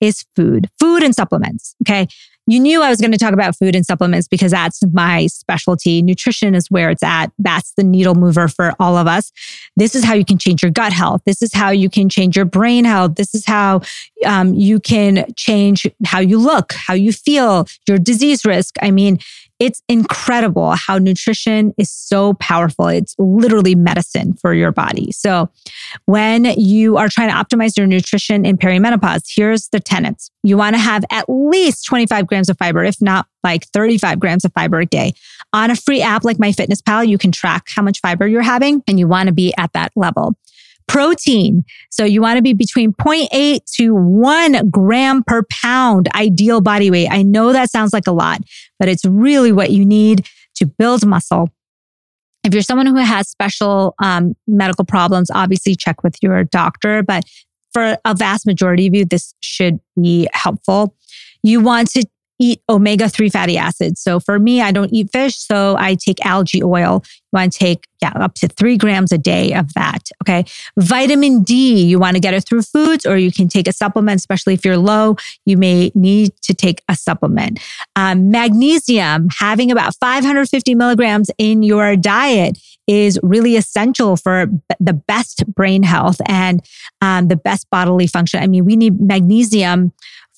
is 0.00 0.24
food, 0.36 0.68
food 0.78 1.02
and 1.02 1.14
supplements. 1.14 1.74
Okay. 1.82 2.06
You 2.46 2.58
knew 2.58 2.82
I 2.82 2.88
was 2.88 3.00
going 3.00 3.12
to 3.12 3.18
talk 3.18 3.32
about 3.32 3.56
food 3.56 3.76
and 3.76 3.86
supplements 3.86 4.26
because 4.26 4.50
that's 4.50 4.80
my 4.92 5.28
specialty. 5.28 6.02
Nutrition 6.02 6.56
is 6.56 6.68
where 6.68 6.90
it's 6.90 7.02
at. 7.02 7.30
That's 7.38 7.72
the 7.76 7.84
needle 7.84 8.16
mover 8.16 8.48
for 8.48 8.74
all 8.80 8.96
of 8.96 9.06
us. 9.06 9.30
This 9.76 9.94
is 9.94 10.02
how 10.02 10.14
you 10.14 10.24
can 10.24 10.36
change 10.36 10.62
your 10.62 10.72
gut 10.72 10.92
health. 10.92 11.22
This 11.26 11.42
is 11.42 11.54
how 11.54 11.70
you 11.70 11.88
can 11.88 12.08
change 12.08 12.34
your 12.34 12.46
brain 12.46 12.84
health. 12.84 13.14
This 13.14 13.36
is 13.36 13.46
how 13.46 13.82
um, 14.26 14.52
you 14.54 14.80
can 14.80 15.26
change 15.36 15.86
how 16.04 16.18
you 16.18 16.38
look, 16.38 16.72
how 16.72 16.94
you 16.94 17.12
feel, 17.12 17.66
your 17.86 17.98
disease 17.98 18.44
risk. 18.44 18.74
I 18.82 18.90
mean, 18.90 19.20
it's 19.60 19.82
incredible 19.88 20.72
how 20.72 20.96
nutrition 20.96 21.74
is 21.76 21.90
so 21.90 22.32
powerful. 22.34 22.88
It's 22.88 23.14
literally 23.18 23.74
medicine 23.74 24.32
for 24.32 24.54
your 24.54 24.72
body. 24.72 25.12
So, 25.12 25.50
when 26.06 26.46
you 26.56 26.96
are 26.96 27.08
trying 27.08 27.28
to 27.28 27.34
optimize 27.34 27.76
your 27.76 27.86
nutrition 27.86 28.46
in 28.46 28.56
perimenopause, 28.56 29.22
here's 29.28 29.68
the 29.68 29.78
tenets. 29.78 30.30
You 30.42 30.56
want 30.56 30.74
to 30.74 30.80
have 30.80 31.04
at 31.10 31.26
least 31.28 31.84
25 31.84 32.26
grams 32.26 32.48
of 32.48 32.56
fiber, 32.56 32.82
if 32.82 33.00
not 33.02 33.26
like 33.44 33.66
35 33.66 34.18
grams 34.18 34.44
of 34.44 34.52
fiber 34.54 34.80
a 34.80 34.86
day. 34.86 35.12
On 35.52 35.70
a 35.70 35.76
free 35.76 36.00
app 36.00 36.24
like 36.24 36.38
MyFitnessPal, 36.38 37.06
you 37.06 37.18
can 37.18 37.30
track 37.30 37.66
how 37.68 37.82
much 37.82 38.00
fiber 38.00 38.26
you're 38.26 38.42
having 38.42 38.82
and 38.88 38.98
you 38.98 39.06
want 39.06 39.26
to 39.26 39.34
be 39.34 39.52
at 39.58 39.72
that 39.74 39.92
level. 39.94 40.34
Protein. 40.90 41.64
So 41.88 42.04
you 42.04 42.20
want 42.20 42.38
to 42.38 42.42
be 42.42 42.52
between 42.52 42.92
0.8 42.92 43.64
to 43.76 43.94
1 43.94 44.70
gram 44.70 45.22
per 45.22 45.44
pound 45.44 46.08
ideal 46.16 46.60
body 46.60 46.90
weight. 46.90 47.06
I 47.08 47.22
know 47.22 47.52
that 47.52 47.70
sounds 47.70 47.92
like 47.92 48.08
a 48.08 48.12
lot, 48.12 48.40
but 48.76 48.88
it's 48.88 49.04
really 49.04 49.52
what 49.52 49.70
you 49.70 49.84
need 49.84 50.26
to 50.56 50.66
build 50.66 51.06
muscle. 51.06 51.48
If 52.42 52.54
you're 52.54 52.64
someone 52.64 52.86
who 52.86 52.96
has 52.96 53.28
special 53.28 53.94
um, 54.02 54.34
medical 54.48 54.84
problems, 54.84 55.30
obviously 55.32 55.76
check 55.76 56.02
with 56.02 56.16
your 56.22 56.42
doctor. 56.42 57.04
But 57.04 57.22
for 57.72 57.96
a 58.04 58.14
vast 58.16 58.44
majority 58.44 58.88
of 58.88 58.94
you, 58.94 59.04
this 59.04 59.32
should 59.38 59.78
be 60.00 60.28
helpful. 60.32 60.96
You 61.44 61.60
want 61.60 61.92
to 61.92 62.04
eat 62.40 62.62
omega 62.68 63.08
3 63.08 63.28
fatty 63.28 63.56
acids. 63.56 64.00
So 64.00 64.18
for 64.18 64.38
me, 64.38 64.60
I 64.60 64.72
don't 64.72 64.92
eat 64.92 65.10
fish, 65.12 65.36
so 65.36 65.76
I 65.78 65.94
take 65.94 66.24
algae 66.24 66.64
oil. 66.64 67.04
You 67.04 67.38
want 67.38 67.52
to 67.52 67.58
take 67.58 67.86
yeah, 68.02 68.12
up 68.14 68.34
to 68.36 68.48
three 68.48 68.76
grams 68.76 69.12
a 69.12 69.18
day 69.18 69.52
of 69.52 69.74
that. 69.74 70.08
Okay. 70.22 70.44
Vitamin 70.78 71.42
D, 71.42 71.84
you 71.84 71.98
want 71.98 72.16
to 72.16 72.20
get 72.20 72.32
it 72.34 72.46
through 72.48 72.62
foods 72.62 73.04
or 73.04 73.18
you 73.18 73.30
can 73.30 73.48
take 73.48 73.68
a 73.68 73.72
supplement, 73.72 74.18
especially 74.18 74.54
if 74.54 74.64
you're 74.64 74.78
low, 74.78 75.16
you 75.44 75.56
may 75.56 75.92
need 75.94 76.32
to 76.42 76.54
take 76.54 76.82
a 76.88 76.96
supplement. 76.96 77.60
Um, 77.94 78.30
magnesium, 78.30 79.28
having 79.38 79.70
about 79.70 79.94
550 79.96 80.74
milligrams 80.74 81.30
in 81.36 81.62
your 81.62 81.94
diet 81.94 82.58
is 82.86 83.20
really 83.22 83.56
essential 83.56 84.16
for 84.16 84.46
the 84.80 84.94
best 84.94 85.44
brain 85.54 85.82
health 85.82 86.20
and 86.26 86.64
um, 87.02 87.28
the 87.28 87.36
best 87.36 87.68
bodily 87.70 88.06
function. 88.06 88.42
I 88.42 88.46
mean, 88.46 88.64
we 88.64 88.76
need 88.76 89.00
magnesium 89.00 89.92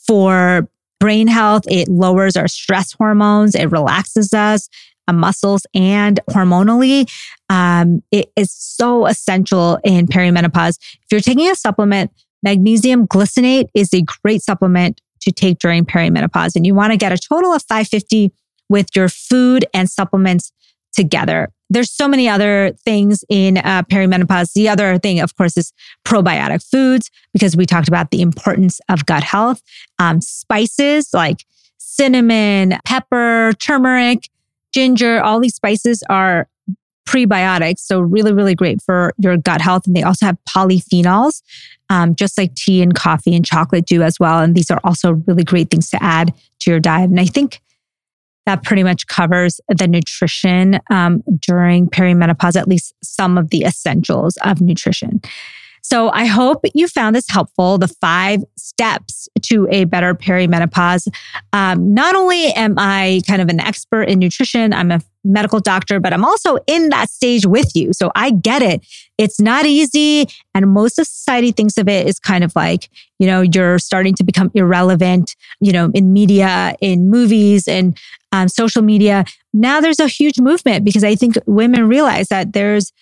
for 0.06 0.68
brain 1.02 1.26
health. 1.26 1.64
It 1.66 1.88
lowers 1.88 2.36
our 2.36 2.46
stress 2.46 2.92
hormones. 2.92 3.56
It 3.56 3.72
relaxes 3.72 4.32
us, 4.32 4.68
uh, 5.08 5.12
muscles 5.12 5.66
and 5.74 6.20
hormonally. 6.30 7.10
Um, 7.50 8.04
it 8.12 8.30
is 8.36 8.52
so 8.52 9.06
essential 9.06 9.80
in 9.82 10.06
perimenopause. 10.06 10.78
If 10.78 11.06
you're 11.10 11.20
taking 11.20 11.50
a 11.50 11.56
supplement, 11.56 12.12
magnesium 12.44 13.08
glycinate 13.08 13.66
is 13.74 13.92
a 13.92 14.02
great 14.22 14.42
supplement 14.42 15.00
to 15.22 15.32
take 15.32 15.58
during 15.58 15.84
perimenopause. 15.84 16.54
And 16.54 16.64
you 16.64 16.72
want 16.72 16.92
to 16.92 16.96
get 16.96 17.10
a 17.10 17.18
total 17.18 17.52
of 17.52 17.64
550 17.64 18.30
with 18.68 18.86
your 18.94 19.08
food 19.08 19.66
and 19.74 19.90
supplements 19.90 20.52
together. 20.94 21.48
There's 21.72 21.90
so 21.90 22.06
many 22.06 22.28
other 22.28 22.72
things 22.84 23.24
in 23.28 23.58
uh, 23.58 23.82
perimenopause. 23.84 24.52
The 24.52 24.68
other 24.68 24.98
thing, 24.98 25.20
of 25.20 25.34
course, 25.36 25.56
is 25.56 25.72
probiotic 26.04 26.62
foods 26.68 27.10
because 27.32 27.56
we 27.56 27.64
talked 27.64 27.88
about 27.88 28.10
the 28.10 28.20
importance 28.20 28.80
of 28.88 29.06
gut 29.06 29.22
health. 29.22 29.62
Um, 29.98 30.20
spices 30.20 31.08
like 31.14 31.44
cinnamon, 31.78 32.78
pepper, 32.84 33.52
turmeric, 33.58 34.28
ginger, 34.72 35.22
all 35.22 35.40
these 35.40 35.54
spices 35.54 36.02
are 36.08 36.48
prebiotics. 37.06 37.80
So 37.80 38.00
really, 38.00 38.32
really 38.32 38.54
great 38.54 38.80
for 38.82 39.12
your 39.18 39.36
gut 39.36 39.60
health. 39.60 39.86
And 39.86 39.96
they 39.96 40.02
also 40.02 40.26
have 40.26 40.38
polyphenols, 40.48 41.42
um, 41.90 42.14
just 42.14 42.38
like 42.38 42.54
tea 42.54 42.82
and 42.82 42.94
coffee 42.94 43.34
and 43.34 43.44
chocolate 43.44 43.86
do 43.86 44.02
as 44.02 44.20
well. 44.20 44.40
And 44.40 44.54
these 44.54 44.70
are 44.70 44.80
also 44.84 45.12
really 45.26 45.44
great 45.44 45.70
things 45.70 45.90
to 45.90 46.02
add 46.02 46.32
to 46.60 46.70
your 46.70 46.80
diet. 46.80 47.10
And 47.10 47.20
I 47.20 47.26
think 47.26 47.60
that 48.46 48.62
pretty 48.62 48.82
much 48.82 49.06
covers 49.06 49.60
the 49.68 49.86
nutrition 49.86 50.80
um, 50.90 51.22
during 51.38 51.88
perimenopause, 51.88 52.56
at 52.56 52.68
least 52.68 52.94
some 53.02 53.38
of 53.38 53.50
the 53.50 53.62
essentials 53.64 54.36
of 54.38 54.60
nutrition. 54.60 55.20
So 55.82 56.10
I 56.10 56.24
hope 56.24 56.64
you 56.74 56.88
found 56.88 57.14
this 57.14 57.28
helpful. 57.28 57.76
The 57.76 57.88
five 57.88 58.44
steps 58.56 59.28
to 59.42 59.66
a 59.70 59.84
better 59.84 60.14
perimenopause. 60.14 61.08
Um, 61.52 61.92
not 61.92 62.14
only 62.14 62.52
am 62.52 62.76
I 62.78 63.20
kind 63.26 63.42
of 63.42 63.48
an 63.48 63.60
expert 63.60 64.04
in 64.04 64.18
nutrition, 64.18 64.72
I'm 64.72 64.90
a 64.90 65.00
medical 65.24 65.60
doctor, 65.60 66.00
but 66.00 66.12
I'm 66.12 66.24
also 66.24 66.58
in 66.66 66.88
that 66.88 67.10
stage 67.10 67.46
with 67.46 67.74
you. 67.74 67.92
So 67.92 68.10
I 68.14 68.30
get 68.30 68.62
it. 68.62 68.84
It's 69.18 69.40
not 69.40 69.66
easy. 69.66 70.26
And 70.54 70.70
most 70.70 70.98
of 70.98 71.06
society 71.06 71.52
thinks 71.52 71.76
of 71.78 71.88
it 71.88 72.06
as 72.06 72.18
kind 72.18 72.42
of 72.42 72.54
like, 72.56 72.88
you 73.18 73.26
know, 73.26 73.42
you're 73.42 73.78
starting 73.78 74.14
to 74.14 74.24
become 74.24 74.50
irrelevant, 74.54 75.36
you 75.60 75.72
know, 75.72 75.90
in 75.94 76.12
media, 76.12 76.74
in 76.80 77.08
movies, 77.08 77.68
and 77.68 77.96
um, 78.32 78.48
social 78.48 78.82
media. 78.82 79.24
Now 79.52 79.80
there's 79.80 80.00
a 80.00 80.08
huge 80.08 80.40
movement 80.40 80.84
because 80.84 81.04
I 81.04 81.14
think 81.14 81.36
women 81.46 81.86
realize 81.86 82.28
that 82.28 82.52
there's 82.52 82.92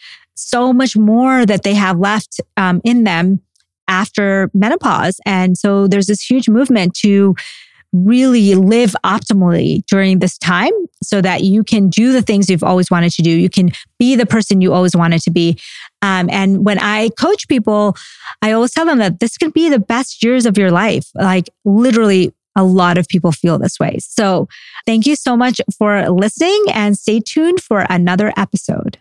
so 0.41 0.73
much 0.73 0.97
more 0.97 1.47
that 1.47 1.63
they 1.63 1.75
have 1.75 1.99
left 1.99 2.41
um, 2.57 2.81
in 2.85 3.05
them 3.05 3.41
after 3.89 4.51
menopause. 4.55 5.21
And 5.27 5.59
so 5.59 5.87
there's 5.89 6.07
this 6.07 6.23
huge 6.23 6.49
movement 6.49 6.95
to 6.97 7.35
really 7.93 8.55
live 8.55 8.95
optimally 9.05 9.85
during 9.87 10.21
this 10.21 10.39
time 10.39 10.71
so 11.03 11.21
that 11.21 11.43
you 11.43 11.65
can 11.65 11.89
do 11.89 12.13
the 12.13 12.23
things 12.23 12.49
you've 12.49 12.63
always 12.63 12.91
wanted 12.91 13.11
to 13.11 13.23
do. 13.23 13.31
You 13.31 13.51
can 13.51 13.71
be 13.99 14.15
the 14.15 14.27
person 14.27 14.61
you 14.61 14.73
always 14.73 14.95
wanted 14.95 15.23
to 15.23 15.31
be. 15.31 15.59
Um, 16.03 16.31
and 16.31 16.65
when 16.65 16.79
I 16.79 17.09
coach 17.19 17.49
people, 17.49 17.97
I 18.43 18.53
always 18.53 18.73
tell 18.73 18.87
them 18.87 18.99
that 18.99 19.19
this 19.19 19.37
can 19.37 19.51
be 19.51 19.69
the 19.69 19.81
best 19.81 20.23
years 20.23 20.47
of 20.47 20.57
your 20.57 20.71
life. 20.71 21.09
Like 21.15 21.51
literally, 21.65 22.33
a 22.57 22.65
lot 22.65 22.99
of 22.99 23.09
people 23.09 23.33
feel 23.33 23.59
this 23.59 23.79
way. 23.79 23.99
So 24.01 24.49
thank 24.87 25.07
you 25.07 25.17
so 25.17 25.37
much 25.37 25.61
for 25.77 26.09
listening 26.11 26.65
and 26.73 26.97
stay 26.97 27.21
tuned 27.21 27.61
for 27.61 27.87
another 27.89 28.33
episode. 28.37 28.99